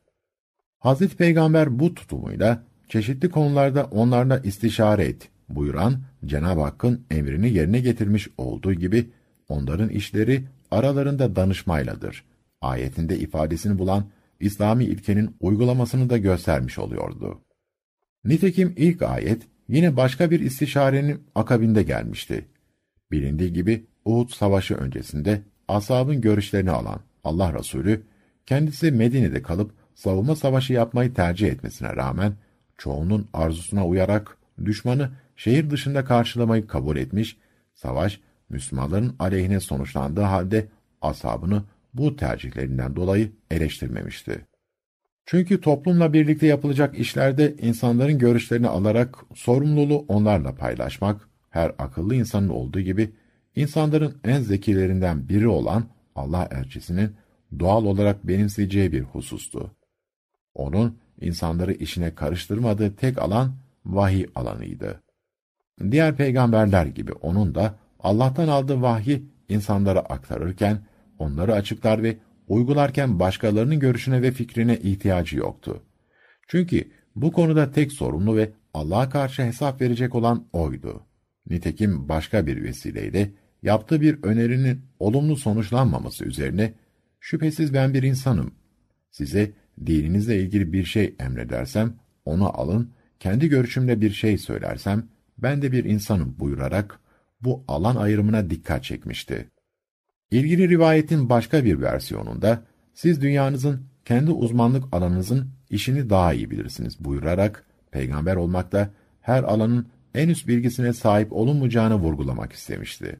Hazreti 0.78 1.16
Peygamber 1.16 1.78
bu 1.78 1.94
tutumuyla 1.94 2.62
çeşitli 2.88 3.30
konularda 3.30 3.84
onlarla 3.84 4.38
istişare 4.38 5.04
et 5.04 5.28
buyuran 5.48 6.00
Cenab-ı 6.24 6.60
Hakk'ın 6.60 7.04
emrini 7.10 7.52
yerine 7.52 7.80
getirmiş 7.80 8.28
olduğu 8.38 8.72
gibi 8.72 9.10
onların 9.48 9.88
işleri 9.88 10.44
aralarında 10.70 11.36
danışmayladır. 11.36 12.24
Ayetinde 12.60 13.18
ifadesini 13.18 13.78
bulan 13.78 14.04
İslami 14.40 14.84
ilkenin 14.84 15.36
uygulamasını 15.40 16.10
da 16.10 16.18
göstermiş 16.18 16.78
oluyordu. 16.78 17.40
Nitekim 18.24 18.74
ilk 18.76 19.02
ayet 19.02 19.42
yine 19.68 19.96
başka 19.96 20.30
bir 20.30 20.40
istişarenin 20.40 21.22
akabinde 21.34 21.82
gelmişti. 21.82 22.44
Bilindiği 23.10 23.52
gibi 23.52 23.86
Uhud 24.04 24.28
Savaşı 24.28 24.74
öncesinde 24.74 25.42
ashabın 25.68 26.20
görüşlerini 26.20 26.70
alan 26.70 27.00
Allah 27.24 27.58
Resulü, 27.58 28.02
kendisi 28.46 28.92
Medine'de 28.92 29.42
kalıp 29.42 29.72
savunma 29.94 30.36
savaşı 30.36 30.72
yapmayı 30.72 31.14
tercih 31.14 31.48
etmesine 31.48 31.96
rağmen, 31.96 32.32
çoğunun 32.78 33.28
arzusuna 33.32 33.86
uyarak 33.86 34.36
düşmanı 34.64 35.10
şehir 35.36 35.70
dışında 35.70 36.04
karşılamayı 36.04 36.66
kabul 36.66 36.96
etmiş, 36.96 37.36
savaş 37.74 38.20
Müslümanların 38.48 39.16
aleyhine 39.18 39.60
sonuçlandığı 39.60 40.20
halde 40.20 40.66
ashabını 41.02 41.62
bu 41.94 42.16
tercihlerinden 42.16 42.96
dolayı 42.96 43.32
eleştirmemişti. 43.50 44.46
Çünkü 45.26 45.60
toplumla 45.60 46.12
birlikte 46.12 46.46
yapılacak 46.46 46.98
işlerde 46.98 47.54
insanların 47.60 48.18
görüşlerini 48.18 48.68
alarak 48.68 49.16
sorumluluğu 49.34 50.04
onlarla 50.08 50.54
paylaşmak, 50.54 51.28
her 51.50 51.72
akıllı 51.78 52.14
insanın 52.14 52.48
olduğu 52.48 52.80
gibi, 52.80 53.12
insanların 53.56 54.18
en 54.24 54.40
zekilerinden 54.40 55.28
biri 55.28 55.48
olan 55.48 55.84
Allah 56.14 56.48
elçisinin 56.50 57.16
doğal 57.58 57.84
olarak 57.84 58.28
benimseyeceği 58.28 58.92
bir 58.92 59.02
husustu. 59.02 59.70
Onun, 60.54 60.98
insanları 61.20 61.72
işine 61.72 62.14
karıştırmadığı 62.14 62.96
tek 62.96 63.18
alan, 63.18 63.56
vahiy 63.84 64.26
alanıydı. 64.34 65.02
Diğer 65.90 66.16
peygamberler 66.16 66.86
gibi 66.86 67.12
onun 67.12 67.54
da, 67.54 67.78
Allah'tan 68.00 68.48
aldığı 68.48 68.82
vahyi 68.82 69.22
insanlara 69.48 70.00
aktarırken, 70.00 70.78
onları 71.18 71.54
açıklar 71.54 72.02
ve 72.02 72.16
uygularken 72.48 73.20
başkalarının 73.20 73.80
görüşüne 73.80 74.22
ve 74.22 74.30
fikrine 74.30 74.78
ihtiyacı 74.78 75.36
yoktu. 75.36 75.82
Çünkü 76.48 76.90
bu 77.16 77.32
konuda 77.32 77.70
tek 77.72 77.92
sorumlu 77.92 78.36
ve 78.36 78.52
Allah'a 78.74 79.08
karşı 79.08 79.42
hesap 79.42 79.80
verecek 79.80 80.14
olan 80.14 80.46
oydu. 80.52 81.02
Nitekim 81.50 82.08
başka 82.08 82.46
bir 82.46 82.62
vesileyle 82.62 83.32
yaptığı 83.62 84.00
bir 84.00 84.22
önerinin 84.22 84.80
olumlu 84.98 85.36
sonuçlanmaması 85.36 86.24
üzerine 86.24 86.74
şüphesiz 87.20 87.74
ben 87.74 87.94
bir 87.94 88.02
insanım. 88.02 88.54
Size 89.10 89.52
dininizle 89.86 90.40
ilgili 90.40 90.72
bir 90.72 90.84
şey 90.84 91.14
emredersem 91.18 91.94
onu 92.24 92.60
alın, 92.60 92.92
kendi 93.20 93.48
görüşümle 93.48 94.00
bir 94.00 94.10
şey 94.10 94.38
söylersem 94.38 95.08
ben 95.38 95.62
de 95.62 95.72
bir 95.72 95.84
insanım 95.84 96.36
buyurarak 96.38 97.00
bu 97.40 97.64
alan 97.68 97.96
ayrımına 97.96 98.50
dikkat 98.50 98.84
çekmişti. 98.84 99.50
İlgili 100.30 100.68
rivayetin 100.68 101.28
başka 101.28 101.64
bir 101.64 101.80
versiyonunda 101.80 102.62
siz 102.94 103.22
dünyanızın 103.22 103.86
kendi 104.04 104.30
uzmanlık 104.30 104.84
alanınızın 104.92 105.48
işini 105.70 106.10
daha 106.10 106.32
iyi 106.32 106.50
bilirsiniz 106.50 107.04
buyurarak 107.04 107.66
peygamber 107.90 108.36
olmakta 108.36 108.90
her 109.20 109.42
alanın 109.42 109.88
en 110.14 110.28
üst 110.28 110.48
bilgisine 110.48 110.92
sahip 110.92 111.32
olunmayacağını 111.32 111.94
vurgulamak 111.94 112.52
istemişti. 112.52 113.18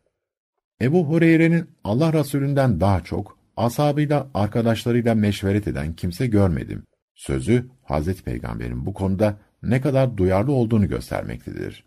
Ebu 0.80 1.04
Hureyre'nin 1.08 1.70
Allah 1.84 2.12
Resulünden 2.12 2.80
daha 2.80 3.04
çok 3.04 3.35
ashabıyla, 3.56 4.30
arkadaşlarıyla 4.34 5.14
meşveret 5.14 5.68
eden 5.68 5.92
kimse 5.92 6.26
görmedim. 6.26 6.82
Sözü 7.14 7.66
Hazreti 7.82 8.22
Peygamber'in 8.22 8.86
bu 8.86 8.94
konuda 8.94 9.38
ne 9.62 9.80
kadar 9.80 10.16
duyarlı 10.16 10.52
olduğunu 10.52 10.88
göstermektedir. 10.88 11.84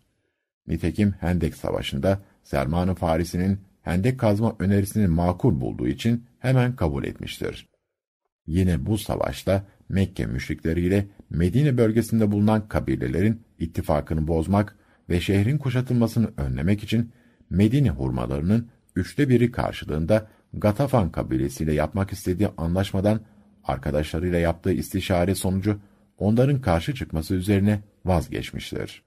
Nitekim 0.66 1.14
Hendek 1.20 1.54
Savaşı'nda 1.54 2.22
Selman-ı 2.42 2.94
Farisi'nin 2.94 3.60
hendek 3.82 4.20
kazma 4.20 4.56
önerisini 4.58 5.06
makul 5.06 5.60
bulduğu 5.60 5.88
için 5.88 6.26
hemen 6.38 6.76
kabul 6.76 7.04
etmiştir. 7.04 7.68
Yine 8.46 8.86
bu 8.86 8.98
savaşta 8.98 9.66
Mekke 9.88 10.26
müşrikleriyle 10.26 11.06
Medine 11.30 11.78
bölgesinde 11.78 12.32
bulunan 12.32 12.68
kabilelerin 12.68 13.42
ittifakını 13.58 14.28
bozmak 14.28 14.76
ve 15.08 15.20
şehrin 15.20 15.58
kuşatılmasını 15.58 16.30
önlemek 16.36 16.82
için 16.82 17.12
Medine 17.50 17.90
hurmalarının 17.90 18.68
üçte 18.96 19.28
biri 19.28 19.52
karşılığında 19.52 20.28
Gatafan 20.54 21.12
kabilesiyle 21.12 21.74
yapmak 21.74 22.12
istediği 22.12 22.48
anlaşmadan 22.56 23.20
arkadaşlarıyla 23.64 24.38
yaptığı 24.38 24.72
istişare 24.72 25.34
sonucu 25.34 25.80
onların 26.18 26.60
karşı 26.60 26.94
çıkması 26.94 27.34
üzerine 27.34 27.80
vazgeçmiştir. 28.04 29.02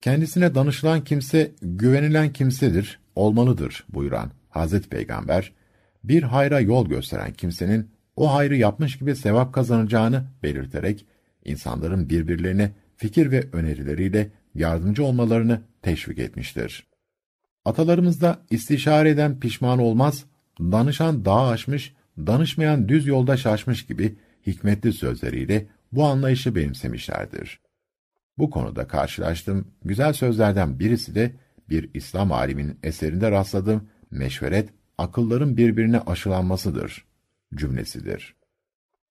Kendisine 0.00 0.54
danışılan 0.54 1.04
kimse 1.04 1.52
güvenilen 1.62 2.32
kimsedir, 2.32 3.00
olmalıdır 3.14 3.84
buyuran 3.88 4.30
Hazreti 4.48 4.88
Peygamber, 4.88 5.52
bir 6.04 6.22
hayra 6.22 6.60
yol 6.60 6.88
gösteren 6.88 7.32
kimsenin 7.32 7.90
o 8.16 8.34
hayrı 8.34 8.56
yapmış 8.56 8.98
gibi 8.98 9.16
sevap 9.16 9.54
kazanacağını 9.54 10.24
belirterek 10.42 11.06
insanların 11.44 12.08
birbirlerine 12.08 12.70
fikir 12.96 13.30
ve 13.30 13.48
önerileriyle 13.52 14.30
yardımcı 14.54 15.04
olmalarını 15.04 15.60
teşvik 15.82 16.18
etmiştir. 16.18 16.86
Atalarımızda 17.64 18.38
istişare 18.50 19.10
eden 19.10 19.40
pişman 19.40 19.78
olmaz, 19.78 20.24
danışan 20.60 21.24
dağ 21.24 21.48
aşmış, 21.48 21.94
danışmayan 22.18 22.88
düz 22.88 23.06
yolda 23.06 23.36
şaşmış 23.36 23.86
gibi 23.86 24.18
hikmetli 24.46 24.92
sözleriyle 24.92 25.66
bu 25.92 26.04
anlayışı 26.04 26.54
benimsemişlerdir. 26.54 27.60
Bu 28.38 28.50
konuda 28.50 28.86
karşılaştığım 28.86 29.68
güzel 29.84 30.12
sözlerden 30.12 30.78
birisi 30.78 31.14
de 31.14 31.34
bir 31.68 31.90
İslam 31.94 32.32
aliminin 32.32 32.78
eserinde 32.82 33.30
rastladığım 33.30 33.88
meşveret, 34.10 34.68
akılların 34.98 35.56
birbirine 35.56 36.00
aşılanmasıdır 36.00 37.04
cümlesidir. 37.54 38.34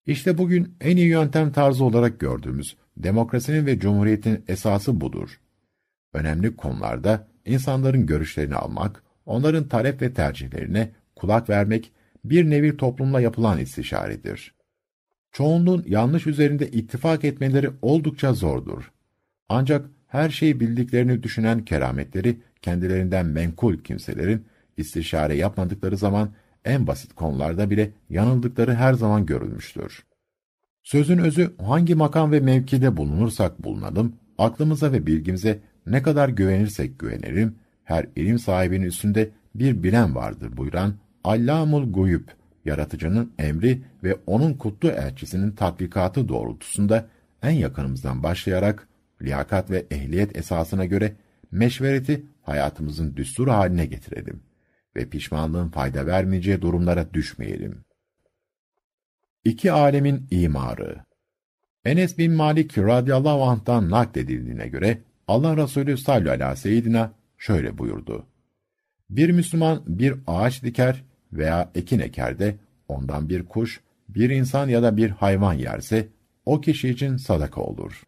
İşte 0.06 0.38
bugün 0.38 0.76
en 0.80 0.96
iyi 0.96 1.08
yöntem 1.08 1.52
tarzı 1.52 1.84
olarak 1.84 2.20
gördüğümüz 2.20 2.76
demokrasinin 2.96 3.66
ve 3.66 3.78
cumhuriyetin 3.78 4.44
esası 4.48 5.00
budur. 5.00 5.40
Önemli 6.12 6.56
konularda 6.56 7.28
insanların 7.44 8.06
görüşlerini 8.06 8.54
almak, 8.54 9.02
onların 9.26 9.68
talep 9.68 10.02
ve 10.02 10.14
tercihlerine 10.14 10.92
kulak 11.18 11.50
vermek 11.50 11.92
bir 12.24 12.50
nevi 12.50 12.76
toplumla 12.76 13.20
yapılan 13.20 13.58
istişaredir. 13.58 14.54
Çoğunluğun 15.32 15.84
yanlış 15.86 16.26
üzerinde 16.26 16.70
ittifak 16.70 17.24
etmeleri 17.24 17.70
oldukça 17.82 18.32
zordur. 18.32 18.92
Ancak 19.48 19.86
her 20.06 20.30
şeyi 20.30 20.60
bildiklerini 20.60 21.22
düşünen 21.22 21.64
kerametleri 21.64 22.40
kendilerinden 22.62 23.26
menkul 23.26 23.78
kimselerin 23.78 24.46
istişare 24.76 25.36
yapmadıkları 25.36 25.96
zaman 25.96 26.30
en 26.64 26.86
basit 26.86 27.14
konularda 27.14 27.70
bile 27.70 27.90
yanıldıkları 28.10 28.74
her 28.74 28.94
zaman 28.94 29.26
görülmüştür. 29.26 30.04
Sözün 30.82 31.18
özü 31.18 31.56
hangi 31.58 31.94
makam 31.94 32.32
ve 32.32 32.40
mevkide 32.40 32.96
bulunursak 32.96 33.64
bulunalım, 33.64 34.16
aklımıza 34.38 34.92
ve 34.92 35.06
bilgimize 35.06 35.60
ne 35.86 36.02
kadar 36.02 36.28
güvenirsek 36.28 36.98
güvenelim, 36.98 37.56
her 37.84 38.06
ilim 38.16 38.38
sahibinin 38.38 38.86
üstünde 38.86 39.30
bir 39.54 39.82
bilen 39.82 40.14
vardır 40.14 40.56
buyuran 40.56 40.94
Allamul 41.28 41.92
Guyub, 41.92 42.28
yaratıcının 42.64 43.32
emri 43.38 43.82
ve 44.04 44.16
onun 44.26 44.54
kutlu 44.54 44.88
elçisinin 44.88 45.50
tatbikatı 45.50 46.28
doğrultusunda 46.28 47.08
en 47.42 47.50
yakınımızdan 47.50 48.22
başlayarak 48.22 48.88
liyakat 49.22 49.70
ve 49.70 49.86
ehliyet 49.90 50.36
esasına 50.36 50.84
göre 50.84 51.16
meşvereti 51.50 52.24
hayatımızın 52.42 53.16
düstur 53.16 53.48
haline 53.48 53.86
getirelim 53.86 54.42
ve 54.96 55.08
pişmanlığın 55.08 55.68
fayda 55.68 56.06
vermeyeceği 56.06 56.62
durumlara 56.62 57.14
düşmeyelim. 57.14 57.84
İki 59.44 59.72
alemin 59.72 60.26
imarı 60.30 61.04
Enes 61.84 62.18
bin 62.18 62.32
Malik 62.32 62.78
radıyallahu 62.78 63.44
anh'tan 63.44 63.90
nakledildiğine 63.90 64.68
göre 64.68 64.98
Allah 65.26 65.56
Resulü 65.56 65.98
sallallahu 65.98 66.44
aleyhi 66.44 66.94
ve 66.94 67.10
şöyle 67.38 67.78
buyurdu. 67.78 68.26
Bir 69.10 69.30
Müslüman 69.30 69.82
bir 69.86 70.14
ağaç 70.26 70.62
diker 70.62 71.07
veya 71.32 71.70
ekin 71.74 71.98
eker 71.98 72.38
de 72.38 72.56
ondan 72.88 73.28
bir 73.28 73.42
kuş, 73.42 73.80
bir 74.08 74.30
insan 74.30 74.68
ya 74.68 74.82
da 74.82 74.96
bir 74.96 75.10
hayvan 75.10 75.54
yerse 75.54 76.08
o 76.46 76.60
kişi 76.60 76.88
için 76.88 77.16
sadaka 77.16 77.60
olur. 77.60 78.02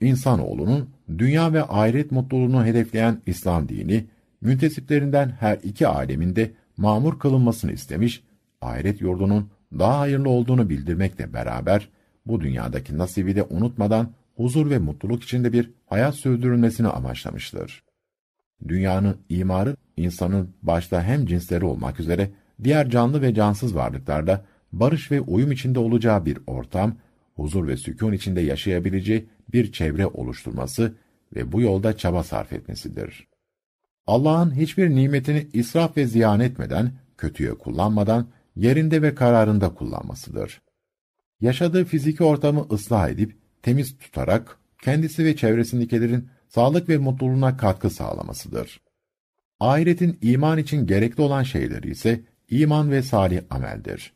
İnsanoğlunun 0.00 0.90
dünya 1.18 1.52
ve 1.52 1.62
ahiret 1.62 2.12
mutluluğunu 2.12 2.64
hedefleyen 2.64 3.22
İslam 3.26 3.68
dini, 3.68 4.04
müntesiplerinden 4.40 5.28
her 5.40 5.58
iki 5.62 5.86
aleminde 5.86 6.50
mamur 6.76 7.18
kılınmasını 7.18 7.72
istemiş, 7.72 8.22
ahiret 8.60 9.00
yurdunun 9.00 9.50
daha 9.78 9.98
hayırlı 10.00 10.28
olduğunu 10.28 10.70
bildirmekle 10.70 11.32
beraber, 11.32 11.88
bu 12.26 12.40
dünyadaki 12.40 12.98
nasibi 12.98 13.36
de 13.36 13.42
unutmadan 13.42 14.12
huzur 14.36 14.70
ve 14.70 14.78
mutluluk 14.78 15.22
içinde 15.22 15.52
bir 15.52 15.70
hayat 15.86 16.14
sürdürülmesini 16.14 16.88
amaçlamıştır. 16.88 17.82
Dünyanın 18.68 19.16
imarı, 19.28 19.76
insanın 19.96 20.50
başta 20.62 21.02
hem 21.02 21.26
cinsleri 21.26 21.64
olmak 21.64 22.00
üzere 22.00 22.30
diğer 22.64 22.90
canlı 22.90 23.22
ve 23.22 23.34
cansız 23.34 23.74
varlıklarda 23.74 24.44
barış 24.72 25.10
ve 25.10 25.20
uyum 25.20 25.52
içinde 25.52 25.78
olacağı 25.78 26.26
bir 26.26 26.38
ortam, 26.46 26.96
huzur 27.34 27.68
ve 27.68 27.76
sükun 27.76 28.12
içinde 28.12 28.40
yaşayabileceği 28.40 29.28
bir 29.52 29.72
çevre 29.72 30.06
oluşturması 30.06 30.94
ve 31.36 31.52
bu 31.52 31.60
yolda 31.60 31.96
çaba 31.96 32.22
sarf 32.24 32.52
etmesidir. 32.52 33.28
Allah'ın 34.06 34.56
hiçbir 34.56 34.90
nimetini 34.90 35.48
israf 35.52 35.96
ve 35.96 36.06
ziyan 36.06 36.40
etmeden, 36.40 36.92
kötüye 37.18 37.54
kullanmadan, 37.54 38.26
yerinde 38.56 39.02
ve 39.02 39.14
kararında 39.14 39.74
kullanmasıdır. 39.74 40.62
Yaşadığı 41.40 41.84
fiziki 41.84 42.24
ortamı 42.24 42.66
ıslah 42.72 43.08
edip, 43.08 43.36
temiz 43.62 43.98
tutarak, 43.98 44.58
kendisi 44.82 45.24
ve 45.24 45.36
çevresindekilerin 45.36 46.28
sağlık 46.48 46.88
ve 46.88 46.98
mutluluğuna 46.98 47.56
katkı 47.56 47.90
sağlamasıdır. 47.90 48.80
Ahiretin 49.60 50.18
iman 50.22 50.58
için 50.58 50.86
gerekli 50.86 51.22
olan 51.22 51.42
şeyleri 51.42 51.90
ise 51.90 52.20
iman 52.52 52.90
ve 52.90 53.02
salih 53.02 53.40
ameldir. 53.50 54.12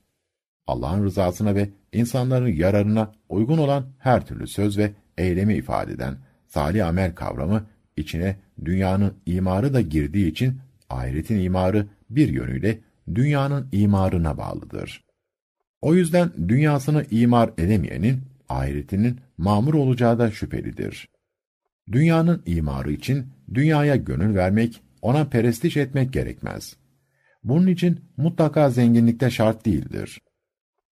Allah'ın 0.66 1.04
rızasına 1.04 1.54
ve 1.54 1.70
insanların 1.92 2.52
yararına 2.52 3.12
uygun 3.28 3.58
olan 3.58 3.86
her 3.98 4.26
türlü 4.26 4.46
söz 4.46 4.78
ve 4.78 4.92
eylemi 5.18 5.54
ifade 5.54 5.92
eden 5.92 6.16
salih 6.46 6.86
amel 6.86 7.14
kavramı 7.14 7.66
içine 7.96 8.36
dünyanın 8.64 9.14
imarı 9.26 9.74
da 9.74 9.80
girdiği 9.80 10.30
için 10.30 10.58
ahiretin 10.90 11.40
imarı 11.40 11.86
bir 12.10 12.28
yönüyle 12.28 12.78
dünyanın 13.14 13.68
imarına 13.72 14.38
bağlıdır. 14.38 15.04
O 15.80 15.94
yüzden 15.94 16.30
dünyasını 16.48 17.06
imar 17.10 17.50
edemeyenin 17.58 18.20
ahiretinin 18.48 19.20
mamur 19.38 19.74
olacağı 19.74 20.18
da 20.18 20.30
şüphelidir. 20.30 21.08
Dünyanın 21.92 22.42
imarı 22.46 22.92
için 22.92 23.26
dünyaya 23.54 23.96
gönül 23.96 24.34
vermek, 24.34 24.82
ona 25.02 25.24
perestiş 25.24 25.76
etmek 25.76 26.12
gerekmez. 26.12 26.76
Bunun 27.46 27.66
için 27.66 28.00
mutlaka 28.16 28.70
zenginlikte 28.70 29.30
şart 29.30 29.66
değildir. 29.66 30.20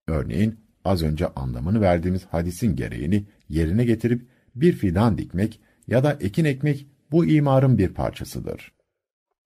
Örneğin 0.07 0.61
az 0.85 1.03
önce 1.03 1.29
anlamını 1.29 1.81
verdiğimiz 1.81 2.25
hadisin 2.25 2.77
gereğini 2.77 3.25
yerine 3.49 3.85
getirip 3.85 4.27
bir 4.55 4.73
fidan 4.73 5.19
dikmek 5.19 5.61
ya 5.89 6.05
da 6.05 6.17
ekin 6.21 6.45
ekmek 6.45 6.87
bu 7.11 7.27
imarın 7.27 7.79
bir 7.79 7.89
parçasıdır. 7.89 8.73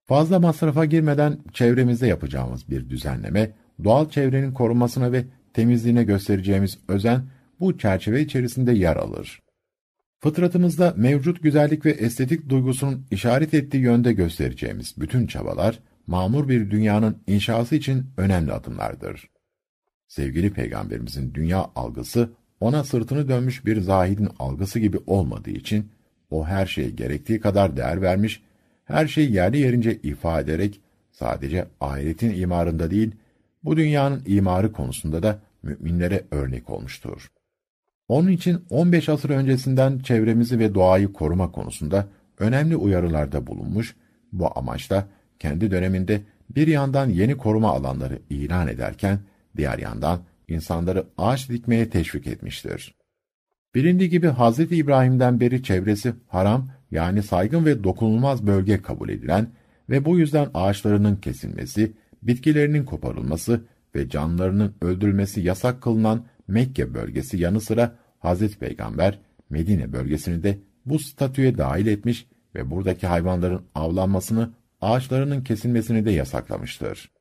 Fazla 0.05 0.39
masrafa 0.39 0.85
girmeden 0.85 1.37
çevremizde 1.53 2.07
yapacağımız 2.07 2.69
bir 2.69 2.89
düzenleme, 2.89 3.51
doğal 3.83 4.09
çevrenin 4.09 4.53
korunmasına 4.53 5.11
ve 5.11 5.25
temizliğine 5.53 6.03
göstereceğimiz 6.03 6.79
özen 6.87 7.21
bu 7.59 7.77
çerçeve 7.77 8.21
içerisinde 8.21 8.71
yer 8.71 8.95
alır. 8.95 9.39
Fıtratımızda 10.19 10.93
mevcut 10.97 11.43
güzellik 11.43 11.85
ve 11.85 11.91
estetik 11.91 12.49
duygusunun 12.49 13.05
işaret 13.11 13.53
ettiği 13.53 13.83
yönde 13.83 14.13
göstereceğimiz 14.13 14.95
bütün 14.97 15.27
çabalar, 15.27 15.79
mamur 16.09 16.49
bir 16.49 16.71
dünyanın 16.71 17.17
inşası 17.27 17.75
için 17.75 18.05
önemli 18.17 18.53
adımlardır. 18.53 19.29
Sevgili 20.07 20.53
Peygamberimizin 20.53 21.33
dünya 21.33 21.71
algısı, 21.75 22.29
ona 22.59 22.83
sırtını 22.83 23.27
dönmüş 23.27 23.65
bir 23.65 23.81
zahidin 23.81 24.29
algısı 24.39 24.79
gibi 24.79 24.97
olmadığı 25.07 25.49
için, 25.49 25.91
o 26.31 26.45
her 26.45 26.65
şeye 26.65 26.89
gerektiği 26.89 27.39
kadar 27.39 27.77
değer 27.77 28.01
vermiş, 28.01 28.43
her 28.85 29.07
şeyi 29.07 29.33
yerli 29.33 29.57
yerince 29.57 29.95
ifade 30.03 30.53
ederek, 30.53 30.81
sadece 31.11 31.67
ahiretin 31.81 32.41
imarında 32.41 32.91
değil, 32.91 33.15
bu 33.63 33.77
dünyanın 33.77 34.23
imarı 34.25 34.71
konusunda 34.71 35.23
da 35.23 35.39
müminlere 35.63 36.23
örnek 36.31 36.69
olmuştur. 36.69 37.31
Onun 38.07 38.31
için 38.31 38.65
15 38.69 39.09
asır 39.09 39.29
öncesinden 39.29 39.99
çevremizi 39.99 40.59
ve 40.59 40.73
doğayı 40.73 41.13
koruma 41.13 41.51
konusunda 41.51 42.07
önemli 42.39 42.75
uyarılarda 42.75 43.47
bulunmuş, 43.47 43.95
bu 44.31 44.57
amaçla 44.59 45.07
kendi 45.39 45.71
döneminde 45.71 46.21
bir 46.55 46.67
yandan 46.67 47.09
yeni 47.09 47.37
koruma 47.37 47.69
alanları 47.69 48.19
ilan 48.29 48.67
ederken, 48.67 49.19
diğer 49.57 49.77
yandan 49.77 50.19
insanları 50.47 51.05
ağaç 51.17 51.49
dikmeye 51.49 51.89
teşvik 51.89 52.27
etmiştir. 52.27 52.95
Bilindiği 53.75 54.09
gibi 54.09 54.29
Hz. 54.29 54.59
İbrahim'den 54.59 55.39
beri 55.39 55.63
çevresi 55.63 56.13
haram 56.27 56.69
yani 56.91 57.23
saygın 57.23 57.65
ve 57.65 57.83
dokunulmaz 57.83 58.47
bölge 58.47 58.81
kabul 58.81 59.09
edilen 59.09 59.47
ve 59.89 60.05
bu 60.05 60.19
yüzden 60.19 60.49
ağaçlarının 60.53 61.15
kesilmesi, 61.15 61.93
bitkilerinin 62.23 62.85
koparılması 62.85 63.61
ve 63.95 64.09
canlarının 64.09 64.75
öldürülmesi 64.81 65.41
yasak 65.41 65.81
kılınan 65.81 66.25
Mekke 66.47 66.93
bölgesi 66.93 67.37
yanı 67.37 67.61
sıra 67.61 67.95
Hz. 68.23 68.57
Peygamber 68.57 69.19
Medine 69.49 69.93
bölgesini 69.93 70.43
de 70.43 70.57
bu 70.85 70.99
statüye 70.99 71.57
dahil 71.57 71.87
etmiş 71.87 72.27
ve 72.55 72.71
buradaki 72.71 73.07
hayvanların 73.07 73.61
avlanmasını, 73.75 74.49
ağaçlarının 74.81 75.43
kesilmesini 75.43 76.05
de 76.05 76.11
yasaklamıştır. 76.11 77.11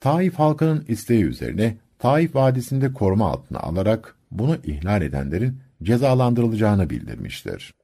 Taif 0.00 0.34
halkının 0.34 0.84
isteği 0.88 1.24
üzerine 1.24 1.76
Taif 1.98 2.34
Vadisi'nde 2.34 2.92
koruma 2.92 3.30
altına 3.30 3.60
alarak 3.60 4.14
bunu 4.30 4.56
ihlal 4.64 5.02
edenlerin 5.02 5.60
cezalandırılacağını 5.82 6.90
bildirmiştir. 6.90 7.74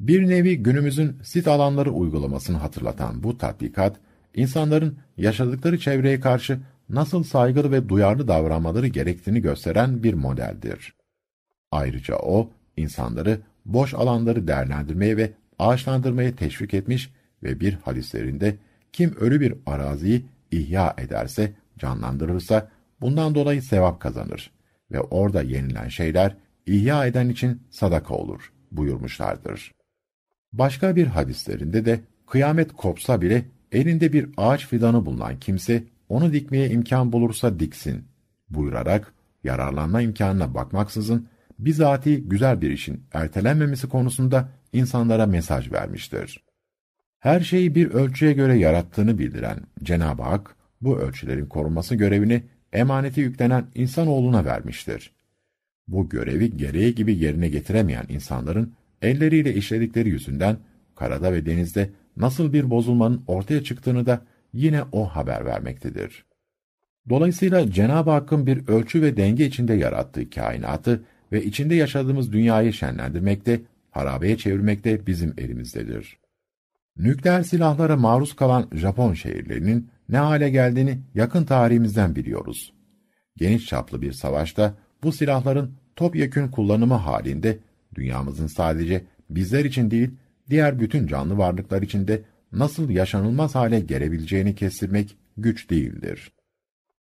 Bir 0.00 0.28
nevi 0.28 0.62
günümüzün 0.62 1.16
sit 1.22 1.48
alanları 1.48 1.90
uygulamasını 1.90 2.56
hatırlatan 2.56 3.22
bu 3.22 3.38
tatbikat, 3.38 3.96
insanların 4.34 4.98
yaşadıkları 5.16 5.78
çevreye 5.78 6.20
karşı 6.20 6.60
nasıl 6.88 7.22
saygılı 7.22 7.72
ve 7.72 7.88
duyarlı 7.88 8.28
davranmaları 8.28 8.86
gerektiğini 8.86 9.40
gösteren 9.40 10.02
bir 10.02 10.14
modeldir. 10.14 10.94
Ayrıca 11.70 12.16
o, 12.16 12.50
insanları 12.76 13.40
boş 13.64 13.94
alanları 13.94 14.48
değerlendirmeye 14.48 15.16
ve 15.16 15.32
ağaçlandırmaya 15.58 16.36
teşvik 16.36 16.74
etmiş 16.74 17.10
ve 17.44 17.60
bir 17.60 17.72
hadislerinde 17.74 18.56
kim 18.92 19.16
ölü 19.16 19.40
bir 19.40 19.54
araziyi 19.66 20.26
ihya 20.50 20.94
ederse, 20.98 21.52
canlandırırsa 21.78 22.70
bundan 23.00 23.34
dolayı 23.34 23.62
sevap 23.62 24.00
kazanır 24.00 24.50
ve 24.92 25.00
orada 25.00 25.42
yenilen 25.42 25.88
şeyler 25.88 26.36
ihya 26.66 27.06
eden 27.06 27.28
için 27.28 27.62
sadaka 27.70 28.14
olur 28.14 28.52
buyurmuşlardır. 28.72 29.72
Başka 30.52 30.96
bir 30.96 31.06
hadislerinde 31.06 31.84
de 31.84 32.00
kıyamet 32.26 32.72
kopsa 32.72 33.20
bile 33.20 33.44
elinde 33.72 34.12
bir 34.12 34.28
ağaç 34.36 34.66
fidanı 34.66 35.06
bulunan 35.06 35.38
kimse 35.38 35.84
onu 36.08 36.32
dikmeye 36.32 36.70
imkan 36.70 37.12
bulursa 37.12 37.58
diksin 37.58 38.04
buyurarak 38.50 39.14
yararlanma 39.44 40.00
imkanına 40.00 40.54
bakmaksızın 40.54 41.28
bizatihi 41.58 42.28
güzel 42.28 42.60
bir 42.60 42.70
işin 42.70 43.06
ertelenmemesi 43.12 43.88
konusunda 43.88 44.48
insanlara 44.72 45.26
mesaj 45.26 45.72
vermiştir. 45.72 46.43
Her 47.24 47.40
şeyi 47.40 47.74
bir 47.74 47.90
ölçüye 47.90 48.32
göre 48.32 48.58
yarattığını 48.58 49.18
bildiren 49.18 49.58
Cenab-ı 49.82 50.22
Hak, 50.22 50.56
bu 50.80 50.98
ölçülerin 50.98 51.46
korunması 51.46 51.94
görevini 51.94 52.42
emaneti 52.72 53.20
yüklenen 53.20 53.66
insanoğluna 53.74 54.44
vermiştir. 54.44 55.12
Bu 55.88 56.08
görevi 56.08 56.56
gereği 56.56 56.94
gibi 56.94 57.18
yerine 57.18 57.48
getiremeyen 57.48 58.04
insanların 58.08 58.72
elleriyle 59.02 59.54
işledikleri 59.54 60.08
yüzünden 60.08 60.56
karada 60.96 61.32
ve 61.32 61.46
denizde 61.46 61.90
nasıl 62.16 62.52
bir 62.52 62.70
bozulmanın 62.70 63.22
ortaya 63.26 63.64
çıktığını 63.64 64.06
da 64.06 64.22
yine 64.52 64.82
o 64.92 65.06
haber 65.06 65.44
vermektedir. 65.44 66.24
Dolayısıyla 67.08 67.70
Cenab-ı 67.70 68.10
Hakk'ın 68.10 68.46
bir 68.46 68.68
ölçü 68.68 69.02
ve 69.02 69.16
denge 69.16 69.46
içinde 69.46 69.74
yarattığı 69.74 70.30
kainatı 70.30 71.04
ve 71.32 71.44
içinde 71.44 71.74
yaşadığımız 71.74 72.32
dünyayı 72.32 72.72
şenlendirmekte, 72.72 73.60
harabeye 73.90 74.36
çevirmekte 74.36 75.06
bizim 75.06 75.34
elimizdedir. 75.38 76.23
Nükleer 76.98 77.42
silahlara 77.42 77.96
maruz 77.96 78.36
kalan 78.36 78.68
Japon 78.72 79.14
şehirlerinin 79.14 79.90
ne 80.08 80.18
hale 80.18 80.50
geldiğini 80.50 81.00
yakın 81.14 81.44
tarihimizden 81.44 82.16
biliyoruz. 82.16 82.72
Geniş 83.36 83.66
çaplı 83.66 84.02
bir 84.02 84.12
savaşta 84.12 84.74
bu 85.02 85.12
silahların 85.12 85.74
topyekün 85.96 86.48
kullanımı 86.48 86.94
halinde 86.94 87.58
dünyamızın 87.94 88.46
sadece 88.46 89.04
bizler 89.30 89.64
için 89.64 89.90
değil, 89.90 90.10
diğer 90.50 90.80
bütün 90.80 91.06
canlı 91.06 91.38
varlıklar 91.38 91.82
için 91.82 92.08
de 92.08 92.22
nasıl 92.52 92.90
yaşanılmaz 92.90 93.54
hale 93.54 93.80
gelebileceğini 93.80 94.54
kestirmek 94.54 95.16
güç 95.36 95.70
değildir. 95.70 96.32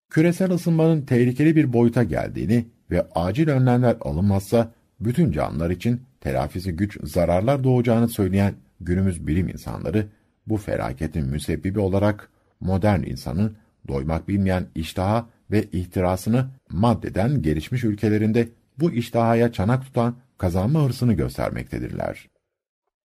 Küresel 0.09 0.51
ısınmanın 0.51 1.01
tehlikeli 1.01 1.55
bir 1.55 1.73
boyuta 1.73 2.03
geldiğini 2.03 2.65
ve 2.91 3.07
acil 3.15 3.47
önlemler 3.47 3.97
alınmazsa 4.01 4.71
bütün 4.99 5.31
canlılar 5.31 5.69
için 5.69 6.01
telafisi 6.21 6.71
güç 6.71 6.97
zararlar 7.03 7.63
doğacağını 7.63 8.09
söyleyen 8.09 8.53
günümüz 8.81 9.27
bilim 9.27 9.47
insanları 9.47 10.07
bu 10.47 10.57
felaketin 10.57 11.27
müsebbibi 11.27 11.79
olarak 11.79 12.29
modern 12.59 13.03
insanın 13.03 13.57
doymak 13.87 14.27
bilmeyen 14.27 14.65
iştaha 14.75 15.29
ve 15.51 15.63
ihtirasını 15.63 16.49
maddeden 16.69 17.41
gelişmiş 17.41 17.83
ülkelerinde 17.83 18.49
bu 18.79 18.91
iştahaya 18.91 19.51
çanak 19.51 19.83
tutan 19.85 20.15
kazanma 20.37 20.85
hırsını 20.85 21.13
göstermektedirler. 21.13 22.29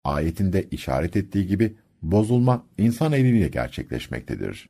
Ayetinde 0.05 0.65
işaret 0.71 1.17
ettiği 1.17 1.47
gibi 1.47 1.77
bozulma 2.03 2.67
insan 2.79 3.13
eliyle 3.13 3.49
gerçekleşmektedir. 3.49 4.69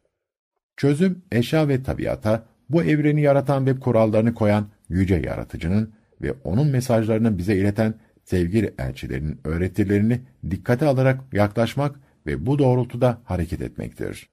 Çözüm 0.76 1.22
eşya 1.32 1.68
ve 1.68 1.82
tabiata 1.82 2.46
bu 2.70 2.82
evreni 2.82 3.22
yaratan 3.22 3.66
ve 3.66 3.80
kurallarını 3.80 4.34
koyan 4.34 4.68
yüce 4.88 5.14
yaratıcının 5.14 5.92
ve 6.22 6.32
onun 6.44 6.68
mesajlarını 6.68 7.38
bize 7.38 7.56
ileten 7.56 7.94
sevgili 8.28 8.74
elçilerin 8.78 9.40
öğretilerini 9.44 10.20
dikkate 10.50 10.86
alarak 10.86 11.20
yaklaşmak 11.32 12.00
ve 12.26 12.46
bu 12.46 12.58
doğrultuda 12.58 13.20
hareket 13.24 13.60
etmektir. 13.60 14.28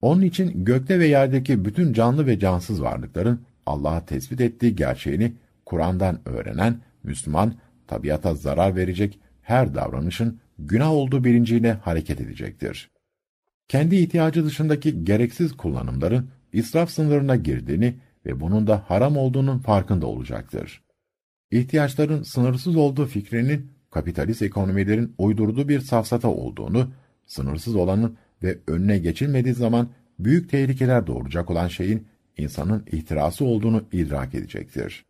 Onun 0.00 0.22
için 0.22 0.64
gökte 0.64 0.98
ve 0.98 1.06
yerdeki 1.06 1.64
bütün 1.64 1.92
canlı 1.92 2.26
ve 2.26 2.38
cansız 2.38 2.82
varlıkların 2.82 3.42
Allah'a 3.66 4.04
tespit 4.06 4.40
ettiği 4.40 4.76
gerçeğini 4.76 5.32
Kur'an'dan 5.66 6.20
öğrenen 6.24 6.80
Müslüman, 7.02 7.54
tabiata 7.86 8.34
zarar 8.34 8.76
verecek 8.76 9.20
her 9.42 9.74
davranışın 9.74 10.40
günah 10.58 10.90
olduğu 10.90 11.24
bilinciyle 11.24 11.72
hareket 11.72 12.20
edecektir. 12.20 12.90
Kendi 13.68 13.96
ihtiyacı 13.96 14.44
dışındaki 14.44 15.04
gereksiz 15.04 15.56
kullanımların 15.56 16.30
israf 16.52 16.90
sınırına 16.90 17.36
girdiğini 17.36 17.94
ve 18.26 18.40
bunun 18.40 18.66
da 18.66 18.84
haram 18.88 19.16
olduğunun 19.16 19.58
farkında 19.58 20.06
olacaktır. 20.06 20.82
İhtiyaçların 21.52 22.22
sınırsız 22.22 22.76
olduğu 22.76 23.06
fikrinin 23.06 23.70
kapitalist 23.90 24.42
ekonomilerin 24.42 25.14
uydurduğu 25.18 25.68
bir 25.68 25.80
safsata 25.80 26.28
olduğunu, 26.28 26.90
sınırsız 27.26 27.76
olanın 27.76 28.16
ve 28.42 28.58
önüne 28.66 28.98
geçilmediği 28.98 29.54
zaman 29.54 29.88
büyük 30.18 30.50
tehlikeler 30.50 31.06
doğuracak 31.06 31.50
olan 31.50 31.68
şeyin 31.68 32.06
insanın 32.36 32.86
ihtirası 32.92 33.44
olduğunu 33.44 33.84
idrak 33.92 34.34
edecektir. 34.34 35.04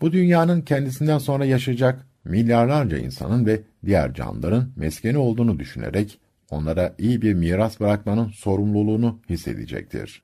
Bu 0.00 0.12
dünyanın 0.12 0.60
kendisinden 0.60 1.18
sonra 1.18 1.44
yaşayacak 1.44 2.06
milyarlarca 2.24 2.98
insanın 2.98 3.46
ve 3.46 3.62
diğer 3.84 4.14
canlıların 4.14 4.72
meskeni 4.76 5.18
olduğunu 5.18 5.58
düşünerek 5.58 6.20
onlara 6.50 6.94
iyi 6.98 7.22
bir 7.22 7.34
miras 7.34 7.80
bırakmanın 7.80 8.28
sorumluluğunu 8.28 9.20
hissedecektir. 9.30 10.22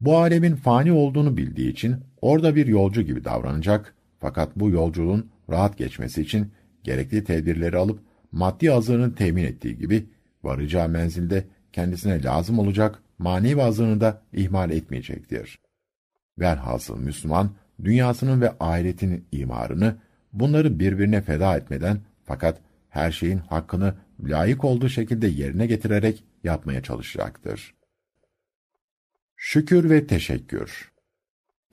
Bu 0.00 0.18
alemin 0.18 0.56
fani 0.56 0.92
olduğunu 0.92 1.36
bildiği 1.36 1.70
için 1.70 1.96
orada 2.20 2.56
bir 2.56 2.66
yolcu 2.66 3.02
gibi 3.02 3.24
davranacak 3.24 3.94
fakat 4.24 4.56
bu 4.56 4.70
yolculuğun 4.70 5.30
rahat 5.50 5.78
geçmesi 5.78 6.22
için 6.22 6.52
gerekli 6.82 7.24
tedbirleri 7.24 7.76
alıp 7.76 8.00
maddi 8.32 8.70
hazırını 8.70 9.14
temin 9.14 9.44
ettiği 9.44 9.78
gibi 9.78 10.06
varacağı 10.42 10.88
menzilde 10.88 11.44
kendisine 11.72 12.22
lazım 12.22 12.58
olacak 12.58 13.02
manevi 13.18 13.60
hazırını 13.60 14.00
da 14.00 14.22
ihmal 14.32 14.70
etmeyecektir. 14.70 15.58
Velhasıl 16.38 16.98
Müslüman, 16.98 17.50
dünyasının 17.84 18.40
ve 18.40 18.52
ahiretinin 18.60 19.26
imarını, 19.32 19.96
bunları 20.32 20.78
birbirine 20.78 21.22
feda 21.22 21.56
etmeden 21.56 22.00
fakat 22.24 22.60
her 22.88 23.12
şeyin 23.12 23.38
hakkını 23.38 23.94
layık 24.20 24.64
olduğu 24.64 24.88
şekilde 24.88 25.26
yerine 25.26 25.66
getirerek 25.66 26.24
yapmaya 26.44 26.82
çalışacaktır. 26.82 27.74
Şükür 29.36 29.90
ve 29.90 30.06
teşekkür 30.06 30.93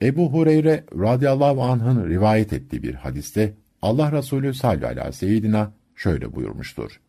Ebu 0.02 0.32
Hureyre 0.32 0.84
radıyallahu 0.98 1.62
anh'ın 1.62 2.08
rivayet 2.08 2.52
ettiği 2.52 2.82
bir 2.82 2.94
hadiste 2.94 3.54
Allah 3.82 4.12
Resulü 4.12 4.54
sallallahu 4.54 4.86
aleyhi 4.86 5.08
ve 5.08 5.12
seyyidina 5.12 5.72
şöyle 5.96 6.34
buyurmuştur. 6.34 7.00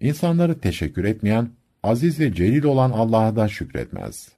İnsanları 0.00 0.60
teşekkür 0.60 1.04
etmeyen, 1.04 1.48
aziz 1.82 2.20
ve 2.20 2.34
celil 2.34 2.64
olan 2.64 2.90
Allah'a 2.90 3.36
da 3.36 3.48
şükretmez. 3.48 4.28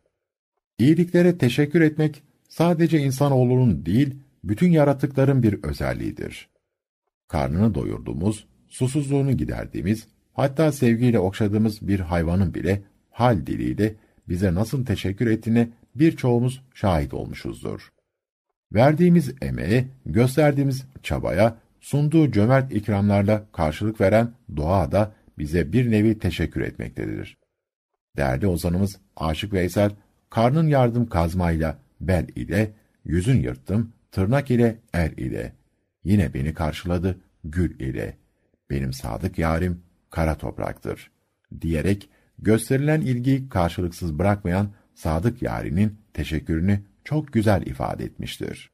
İyiliklere 0.78 1.38
teşekkür 1.38 1.80
etmek, 1.80 2.22
sadece 2.48 2.98
insanoğlunun 2.98 3.86
değil, 3.86 4.14
bütün 4.44 4.70
yaratıkların 4.70 5.42
bir 5.42 5.62
özelliğidir. 5.62 6.48
Karnını 7.28 7.74
doyurduğumuz, 7.74 8.46
susuzluğunu 8.68 9.32
giderdiğimiz, 9.32 10.06
hatta 10.32 10.72
sevgiyle 10.72 11.18
okşadığımız 11.18 11.88
bir 11.88 12.00
hayvanın 12.00 12.54
bile 12.54 12.82
hal 13.10 13.46
diliyle 13.46 13.94
bize 14.28 14.54
nasıl 14.54 14.84
teşekkür 14.84 15.26
ettiğine 15.26 15.68
birçoğumuz 15.94 16.62
şahit 16.74 17.14
olmuşuzdur. 17.14 17.92
Verdiğimiz 18.72 19.34
emeğe, 19.42 19.88
gösterdiğimiz 20.06 20.86
çabaya, 21.02 21.56
sunduğu 21.80 22.30
cömert 22.30 22.72
ikramlarla 22.72 23.46
karşılık 23.52 24.00
veren 24.00 24.32
doğa 24.56 24.92
da 24.92 25.12
bize 25.38 25.72
bir 25.72 25.90
nevi 25.90 26.18
teşekkür 26.18 26.60
etmektedir. 26.60 27.38
Değerli 28.16 28.46
ozanımız 28.46 29.00
Aşık 29.16 29.52
Veysel, 29.52 29.90
karnın 30.30 30.68
yardım 30.68 31.06
kazmayla, 31.06 31.78
bel 32.00 32.28
ile, 32.36 32.72
yüzün 33.04 33.40
yırttım, 33.40 33.92
tırnak 34.12 34.50
ile, 34.50 34.78
er 34.92 35.10
ile. 35.10 35.52
Yine 36.04 36.34
beni 36.34 36.54
karşıladı, 36.54 37.20
gül 37.44 37.80
ile. 37.80 38.16
Benim 38.70 38.92
sadık 38.92 39.38
yarim, 39.38 39.82
kara 40.10 40.38
topraktır. 40.38 41.10
Diyerek, 41.60 42.08
gösterilen 42.38 43.00
ilgiyi 43.00 43.48
karşılıksız 43.48 44.18
bırakmayan 44.18 44.68
sadık 44.94 45.42
yarinin 45.42 45.98
teşekkürünü 46.14 46.80
çok 47.04 47.32
güzel 47.32 47.62
ifade 47.66 48.04
etmiştir. 48.04 48.72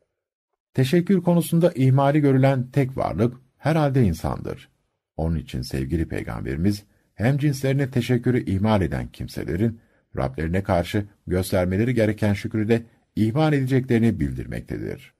Teşekkür 0.74 1.22
konusunda 1.22 1.72
ihmali 1.74 2.20
görülen 2.20 2.70
tek 2.70 2.96
varlık 2.96 3.36
herhalde 3.56 4.02
insandır. 4.02 4.68
Onun 5.16 5.36
için 5.36 5.62
sevgili 5.62 6.08
peygamberimiz 6.08 6.84
hem 7.14 7.38
cinslerine 7.38 7.90
teşekkürü 7.90 8.44
ihmal 8.44 8.82
eden 8.82 9.08
kimselerin 9.08 9.80
Rablerine 10.16 10.62
karşı 10.62 11.06
göstermeleri 11.26 11.94
gereken 11.94 12.32
şükrü 12.32 12.68
de 12.68 12.82
ihmal 13.16 13.52
edeceklerini 13.52 14.20
bildirmektedir. 14.20 15.14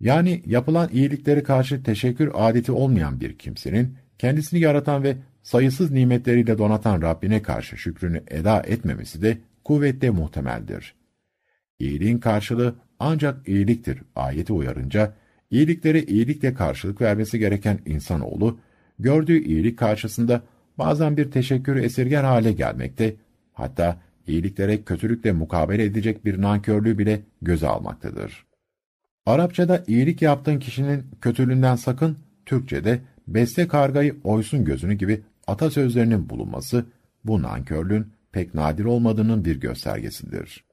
Yani 0.00 0.42
yapılan 0.46 0.88
iyilikleri 0.92 1.42
karşı 1.42 1.82
teşekkür 1.82 2.30
adeti 2.34 2.72
olmayan 2.72 3.20
bir 3.20 3.38
kimsenin 3.38 3.96
kendisini 4.18 4.60
yaratan 4.60 5.02
ve 5.02 5.16
sayısız 5.42 5.90
nimetleriyle 5.90 6.58
donatan 6.58 7.02
Rabbine 7.02 7.42
karşı 7.42 7.76
şükrünü 7.76 8.22
eda 8.28 8.60
etmemesi 8.60 9.22
de 9.22 9.38
kuvvetle 9.64 10.10
muhtemeldir. 10.10 10.94
İyiliğin 11.78 12.18
karşılığı 12.18 12.74
ancak 12.98 13.48
iyiliktir 13.48 14.02
ayeti 14.16 14.52
uyarınca, 14.52 15.14
iyiliklere 15.50 16.02
iyilikle 16.02 16.54
karşılık 16.54 17.00
vermesi 17.00 17.38
gereken 17.38 17.78
insanoğlu, 17.86 18.58
gördüğü 18.98 19.44
iyilik 19.44 19.78
karşısında 19.78 20.42
bazen 20.78 21.16
bir 21.16 21.30
teşekkürü 21.30 21.80
esirger 21.80 22.24
hale 22.24 22.52
gelmekte, 22.52 23.16
hatta 23.52 24.00
iyiliklere 24.26 24.82
kötülükle 24.82 25.32
mukabele 25.32 25.84
edecek 25.84 26.24
bir 26.24 26.42
nankörlüğü 26.42 26.98
bile 26.98 27.20
göze 27.42 27.68
almaktadır. 27.68 28.46
Arapçada 29.26 29.84
iyilik 29.86 30.22
yaptığın 30.22 30.58
kişinin 30.58 31.04
kötülüğünden 31.20 31.76
sakın, 31.76 32.18
Türkçede 32.46 33.00
beste 33.28 33.68
kargayı 33.68 34.16
oysun 34.24 34.64
gözünü 34.64 34.94
gibi 34.94 35.22
atasözlerinin 35.46 36.28
bulunması, 36.28 36.86
bu 37.24 37.42
nankörlüğün 37.42 38.06
pek 38.34 38.54
nadir 38.54 38.84
olmadığının 38.84 39.44
bir 39.44 39.60
göstergesidir. 39.60 40.64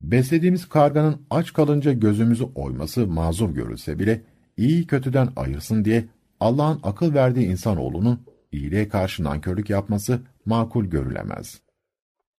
Beslediğimiz 0.00 0.68
karganın 0.68 1.22
aç 1.30 1.52
kalınca 1.52 1.92
gözümüzü 1.92 2.44
oyması 2.44 3.06
mazur 3.06 3.50
görülse 3.54 3.98
bile, 3.98 4.22
iyi 4.56 4.86
kötüden 4.86 5.28
ayırsın 5.36 5.84
diye 5.84 6.04
Allah'ın 6.40 6.80
akıl 6.82 7.14
verdiği 7.14 7.46
insanoğlunun 7.46 8.22
iyiliğe 8.52 8.88
karşı 8.88 9.24
nankörlük 9.24 9.70
yapması 9.70 10.20
makul 10.44 10.84
görülemez. 10.84 11.60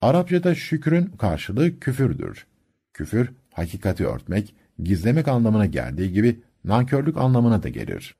Arapçada 0.00 0.54
şükrün 0.54 1.06
karşılığı 1.06 1.80
küfürdür. 1.80 2.46
Küfür, 2.92 3.32
hakikati 3.52 4.06
örtmek, 4.06 4.54
gizlemek 4.82 5.28
anlamına 5.28 5.66
geldiği 5.66 6.12
gibi 6.12 6.40
nankörlük 6.64 7.16
anlamına 7.16 7.62
da 7.62 7.68
gelir. 7.68 8.16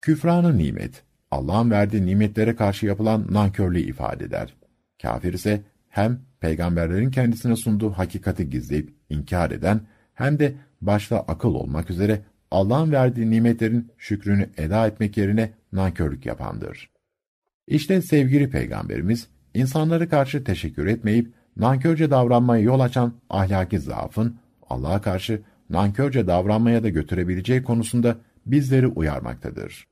Küfranı 0.00 0.58
nimet, 0.58 1.02
Allah'ın 1.30 1.70
verdiği 1.70 2.06
nimetlere 2.06 2.56
karşı 2.56 2.86
yapılan 2.86 3.26
nankörlüğü 3.30 3.80
ifade 3.80 4.24
eder. 4.24 4.59
Kafir 5.02 5.32
ise 5.32 5.62
hem 5.88 6.20
peygamberlerin 6.40 7.10
kendisine 7.10 7.56
sunduğu 7.56 7.90
hakikati 7.90 8.50
gizleyip 8.50 8.94
inkar 9.08 9.50
eden 9.50 9.80
hem 10.14 10.38
de 10.38 10.54
başta 10.80 11.20
akıl 11.20 11.54
olmak 11.54 11.90
üzere 11.90 12.20
Allah'ın 12.50 12.92
verdiği 12.92 13.30
nimetlerin 13.30 13.92
şükrünü 13.98 14.50
eda 14.56 14.86
etmek 14.86 15.16
yerine 15.16 15.52
nankörlük 15.72 16.26
yapandır. 16.26 16.90
İşte 17.66 18.02
sevgili 18.02 18.50
peygamberimiz 18.50 19.28
insanlara 19.54 20.08
karşı 20.08 20.44
teşekkür 20.44 20.86
etmeyip 20.86 21.32
nankörce 21.56 22.10
davranmaya 22.10 22.62
yol 22.62 22.80
açan 22.80 23.14
ahlaki 23.30 23.78
zaafın 23.78 24.36
Allah'a 24.68 25.00
karşı 25.00 25.42
nankörce 25.70 26.26
davranmaya 26.26 26.82
da 26.82 26.88
götürebileceği 26.88 27.62
konusunda 27.62 28.16
bizleri 28.46 28.86
uyarmaktadır. 28.86 29.88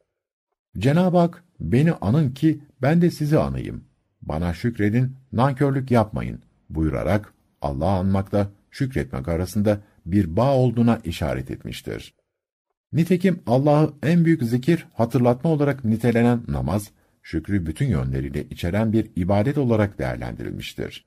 Cenab-ı 0.78 1.18
Hak, 1.18 1.44
beni 1.60 1.92
anın 1.92 2.30
ki 2.30 2.60
ben 2.82 3.02
de 3.02 3.10
sizi 3.10 3.38
anayım. 3.38 3.88
Bana 4.22 4.54
şükredin, 4.54 5.16
nankörlük 5.33 5.90
yapmayın 5.90 6.42
buyurarak 6.70 7.35
Allah'ı 7.62 7.98
anmakla 7.98 8.50
şükretmek 8.70 9.28
arasında 9.28 9.81
bir 10.07 10.37
bağ 10.37 10.57
olduğuna 10.57 11.00
işaret 11.04 11.50
etmiştir. 11.50 12.14
Nitekim 12.92 13.42
Allah'ı 13.46 13.94
en 14.02 14.24
büyük 14.24 14.42
zikir, 14.42 14.87
hatırlatma 14.94 15.50
olarak 15.50 15.85
nitelenen 15.85 16.40
namaz, 16.48 16.90
şükrü 17.22 17.66
bütün 17.66 17.87
yönleriyle 17.87 18.44
içeren 18.44 18.92
bir 18.92 19.11
ibadet 19.16 19.59
olarak 19.59 19.98
değerlendirilmiştir. 19.98 21.07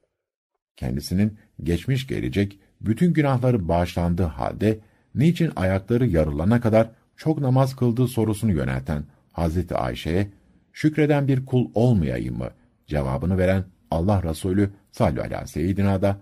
Kendisinin 0.76 1.38
geçmiş 1.64 2.08
gelecek 2.08 2.60
bütün 2.82 3.14
günahları 3.14 3.68
bağışlandığı 3.68 4.24
halde, 4.24 4.80
niçin 5.16 5.52
ayakları 5.56 6.08
yarılana 6.08 6.62
kadar 6.62 6.92
çok 7.18 7.40
namaz 7.40 7.76
kıldığı 7.76 8.08
sorusunu 8.08 8.52
yönelten 8.52 9.04
Hazreti 9.32 9.76
Ayşe'ye, 9.76 10.32
şükreden 10.74 11.28
bir 11.28 11.46
kul 11.46 11.72
olmayayım 11.74 12.38
mı 12.38 12.50
cevabını 12.92 13.38
veren 13.38 13.66
Allah 13.92 14.24
Resulü 14.24 14.70
sallallahu 14.92 15.26
aleyhi 15.26 15.42
ve 15.42 15.48
seyyidina 15.48 16.02
da 16.02 16.18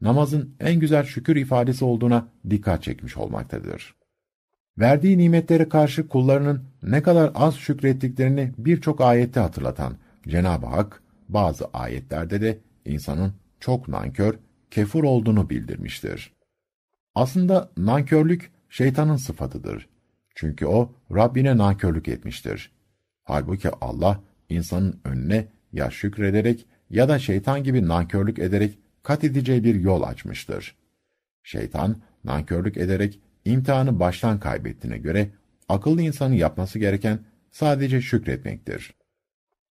namazın 0.00 0.54
en 0.60 0.80
güzel 0.80 1.04
şükür 1.04 1.36
ifadesi 1.36 1.84
olduğuna 1.84 2.28
dikkat 2.50 2.82
çekmiş 2.82 3.16
olmaktadır. 3.16 3.94
Verdiği 4.78 5.18
nimetlere 5.18 5.68
karşı 5.68 6.08
kullarının 6.08 6.64
ne 6.82 7.02
kadar 7.02 7.30
az 7.34 7.54
şükrettiklerini 7.54 8.52
birçok 8.58 9.00
ayette 9.00 9.40
hatırlatan 9.40 9.96
Cenab-ı 10.28 10.66
Hak, 10.66 11.02
bazı 11.28 11.64
ayetlerde 11.72 12.40
de 12.40 12.58
insanın 12.84 13.32
çok 13.60 13.88
nankör, 13.88 14.34
kefur 14.70 15.04
olduğunu 15.04 15.50
bildirmiştir. 15.50 16.32
Aslında 17.14 17.70
nankörlük 17.76 18.52
şeytanın 18.70 19.16
sıfatıdır. 19.16 19.88
Çünkü 20.34 20.66
o 20.66 20.92
Rabbine 21.14 21.56
nankörlük 21.56 22.08
etmiştir. 22.08 22.72
Halbuki 23.24 23.70
Allah 23.80 24.20
insanın 24.48 25.00
önüne 25.04 25.46
ya 25.72 25.90
şükrederek 25.90 26.66
ya 26.90 27.08
da 27.08 27.18
şeytan 27.18 27.64
gibi 27.64 27.88
nankörlük 27.88 28.38
ederek 28.38 28.78
kat 29.02 29.24
edeceği 29.24 29.64
bir 29.64 29.74
yol 29.74 30.02
açmıştır. 30.02 30.76
Şeytan 31.42 32.02
nankörlük 32.24 32.76
ederek 32.76 33.20
imtihanı 33.44 34.00
baştan 34.00 34.40
kaybettiğine 34.40 34.98
göre 34.98 35.28
akıllı 35.68 36.02
insanın 36.02 36.34
yapması 36.34 36.78
gereken 36.78 37.18
sadece 37.50 38.00
şükretmektir. 38.00 38.94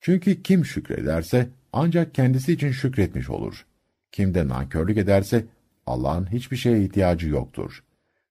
Çünkü 0.00 0.42
kim 0.42 0.64
şükrederse 0.64 1.48
ancak 1.72 2.14
kendisi 2.14 2.52
için 2.52 2.70
şükretmiş 2.70 3.30
olur. 3.30 3.66
Kim 4.12 4.34
de 4.34 4.48
nankörlük 4.48 4.98
ederse 4.98 5.44
Allah'ın 5.86 6.32
hiçbir 6.32 6.56
şeye 6.56 6.84
ihtiyacı 6.84 7.28
yoktur. 7.28 7.84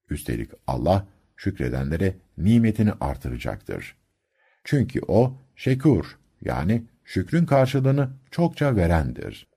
Üstelik 0.09 0.51
Allah 0.67 1.07
şükredenlere 1.35 2.15
nimetini 2.37 2.91
artıracaktır. 2.91 3.95
Çünkü 4.63 5.01
o 5.07 5.37
şekur 5.55 6.17
yani 6.41 6.83
şükrün 7.09 7.45
karşılığını 7.45 8.09
çokça 8.31 8.75
verendir. 8.75 9.47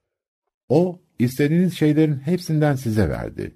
O 0.68 1.00
istediğiniz 1.18 1.74
şeylerin 1.74 2.18
hepsinden 2.18 2.74
size 2.74 3.08
verdi. 3.08 3.54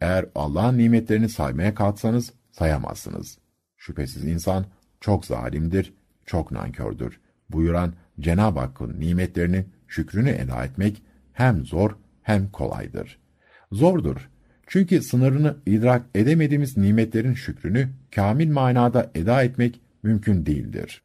Eğer 0.00 0.26
Allah'ın 0.34 0.78
nimetlerini 0.78 1.28
saymaya 1.28 1.74
kalksanız 1.74 2.32
sayamazsınız. 2.50 3.38
Şüphesiz 3.76 4.24
insan 4.24 4.66
çok 5.00 5.26
zalimdir, 5.26 5.94
çok 6.26 6.52
nankördür. 6.52 7.20
Buyuran 7.50 7.92
Cenab-ı 8.20 8.60
Hakk'ın 8.60 9.00
nimetlerini, 9.00 9.64
şükrünü 9.88 10.30
eda 10.30 10.64
etmek 10.64 11.02
hem 11.32 11.66
zor 11.66 11.96
hem 12.22 12.50
kolaydır. 12.50 13.18
Zordur. 13.72 14.30
Çünkü 14.66 15.02
sınırını 15.02 15.56
idrak 15.66 16.02
edemediğimiz 16.14 16.76
nimetlerin 16.76 17.34
şükrünü 17.34 17.88
kamil 18.14 18.50
manada 18.50 19.10
eda 19.14 19.42
etmek 19.42 19.80
mümkün 20.02 20.46
değildir. 20.46 21.02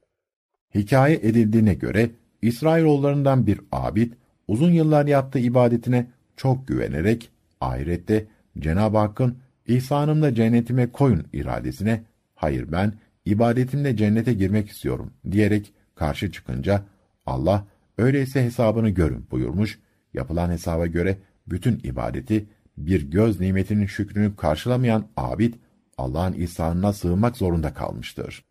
Hikaye 0.75 1.15
edildiğine 1.15 1.73
göre 1.73 2.09
İsrailoğullarından 2.41 3.47
bir 3.47 3.59
abid 3.71 4.13
uzun 4.47 4.71
yıllar 4.71 5.05
yaptığı 5.05 5.39
ibadetine 5.39 6.07
çok 6.37 6.67
güvenerek 6.67 7.31
ahirette 7.61 8.27
Cenab-ı 8.59 8.97
Hakk'ın 8.97 9.37
ihsanımla 9.67 10.35
cennetime 10.35 10.91
koyun 10.91 11.25
iradesine 11.33 12.03
hayır 12.35 12.71
ben 12.71 12.93
ibadetimle 13.25 13.97
cennete 13.97 14.33
girmek 14.33 14.69
istiyorum 14.69 15.13
diyerek 15.31 15.73
karşı 15.95 16.31
çıkınca 16.31 16.83
Allah 17.25 17.67
öyleyse 17.97 18.43
hesabını 18.43 18.89
görün 18.89 19.27
buyurmuş. 19.31 19.79
Yapılan 20.13 20.51
hesaba 20.51 20.87
göre 20.87 21.17
bütün 21.47 21.79
ibadeti 21.83 22.45
bir 22.77 23.11
göz 23.11 23.39
nimetinin 23.39 23.85
şükrünü 23.85 24.35
karşılamayan 24.35 25.07
abid 25.17 25.53
Allah'ın 25.97 26.33
ihsanına 26.33 26.93
sığınmak 26.93 27.37
zorunda 27.37 27.73
kalmıştır. 27.73 28.45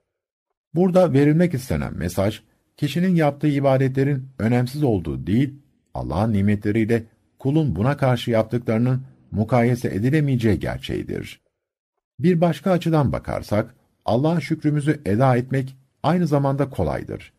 Burada 0.75 1.13
verilmek 1.13 1.55
istenen 1.55 1.99
mesaj 1.99 2.41
kişinin 2.77 3.15
yaptığı 3.15 3.49
ibadetlerin 3.49 4.29
önemsiz 4.39 4.83
olduğu 4.83 5.27
değil, 5.27 5.55
Allah'ın 5.95 6.33
nimetleriyle 6.33 7.03
kulun 7.39 7.77
buna 7.77 7.97
karşı 7.97 8.31
yaptıklarının 8.31 9.03
mukayese 9.31 9.89
edilemeyeceği 9.89 10.59
gerçeğidir. 10.59 11.41
Bir 12.19 12.41
başka 12.41 12.71
açıdan 12.71 13.13
bakarsak, 13.13 13.75
Allah'a 14.05 14.41
şükrümüzü 14.41 15.01
eda 15.07 15.37
etmek 15.37 15.77
aynı 16.03 16.27
zamanda 16.27 16.71
kolaydır. 16.71 17.33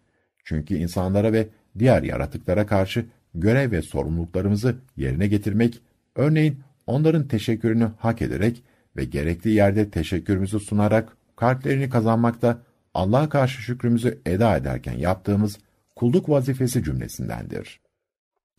Çünkü 0.44 0.76
insanlara 0.76 1.34
ve 1.34 1.48
diğer 1.80 2.04
yaratıklara 2.04 2.66
karşı 2.66 3.06
görev 3.36 3.72
ve 3.72 3.82
sorumluluklarımızı 3.82 4.76
yerine 4.98 5.28
getirmek, 5.28 5.82
örneğin 6.16 6.60
onların 6.88 7.28
teşekkürünü 7.28 7.92
hak 8.00 8.22
ederek 8.22 8.64
ve 8.98 9.06
gerektiği 9.06 9.56
yerde 9.56 9.90
teşekkürümüzü 9.90 10.60
sunarak 10.60 11.18
kalplerini 11.36 11.90
kazanmakta 11.90 12.62
Allah'a 12.94 13.30
karşı 13.30 13.62
şükrümüzü 13.62 14.22
eda 14.26 14.58
ederken 14.58 14.94
yaptığımız 14.94 15.58
kulluk 15.96 16.30
vazifesi 16.30 16.84
cümlesindendir. 16.84 17.82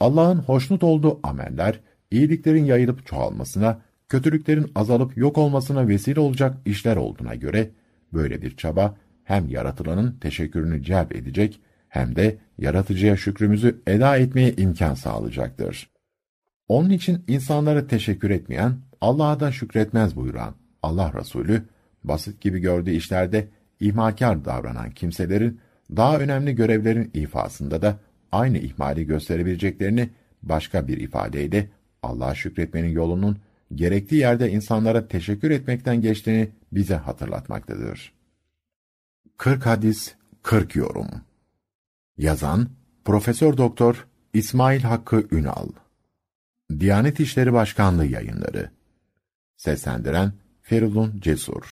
Allah'ın 0.00 0.38
hoşnut 0.38 0.82
olduğu 0.82 1.20
ameller, 1.22 1.80
iyiliklerin 2.10 2.64
yayılıp 2.64 3.06
çoğalmasına, 3.06 3.82
kötülüklerin 4.08 4.72
azalıp 4.74 5.16
yok 5.16 5.38
olmasına 5.38 5.88
vesile 5.88 6.20
olacak 6.20 6.56
işler 6.64 6.96
olduğuna 6.96 7.34
göre, 7.34 7.70
böyle 8.12 8.42
bir 8.42 8.56
çaba 8.56 8.96
hem 9.24 9.48
yaratılanın 9.48 10.18
teşekkürünü 10.20 10.82
celp 10.82 11.16
edecek, 11.16 11.60
hem 11.88 12.16
de 12.16 12.38
yaratıcıya 12.58 13.16
şükrümüzü 13.16 13.82
eda 13.86 14.16
etmeye 14.16 14.52
imkan 14.52 14.94
sağlayacaktır. 14.94 15.90
Onun 16.68 16.90
için 16.90 17.24
insanlara 17.28 17.86
teşekkür 17.86 18.30
etmeyen, 18.30 18.72
Allah'a 19.00 19.40
da 19.40 19.52
şükretmez 19.52 20.16
buyuran 20.16 20.54
Allah 20.82 21.12
Resulü, 21.14 21.62
basit 22.04 22.40
gibi 22.40 22.58
gördüğü 22.58 22.90
işlerde 22.90 23.48
ihmalkar 23.80 24.44
davranan 24.44 24.90
kimselerin 24.90 25.60
daha 25.96 26.18
önemli 26.18 26.54
görevlerin 26.54 27.10
ifasında 27.14 27.82
da 27.82 27.98
aynı 28.32 28.58
ihmali 28.58 29.06
gösterebileceklerini 29.06 30.10
başka 30.42 30.88
bir 30.88 30.98
ifadeyle 30.98 31.70
Allah'a 32.02 32.34
şükretmenin 32.34 32.88
yolunun 32.88 33.38
gerektiği 33.74 34.16
yerde 34.16 34.50
insanlara 34.50 35.08
teşekkür 35.08 35.50
etmekten 35.50 36.00
geçtiğini 36.00 36.50
bize 36.72 36.94
hatırlatmaktadır. 36.94 38.12
40 39.36 39.66
hadis 39.66 40.14
40 40.42 40.76
yorum. 40.76 41.08
Yazan 42.18 42.68
Profesör 43.04 43.56
Doktor 43.56 44.06
İsmail 44.34 44.80
Hakkı 44.80 45.24
Ünal. 45.30 45.68
Diyanet 46.78 47.20
İşleri 47.20 47.52
Başkanlığı 47.52 48.06
Yayınları. 48.06 48.70
Seslendiren 49.56 50.32
Feridun 50.62 51.20
Cesur 51.20 51.62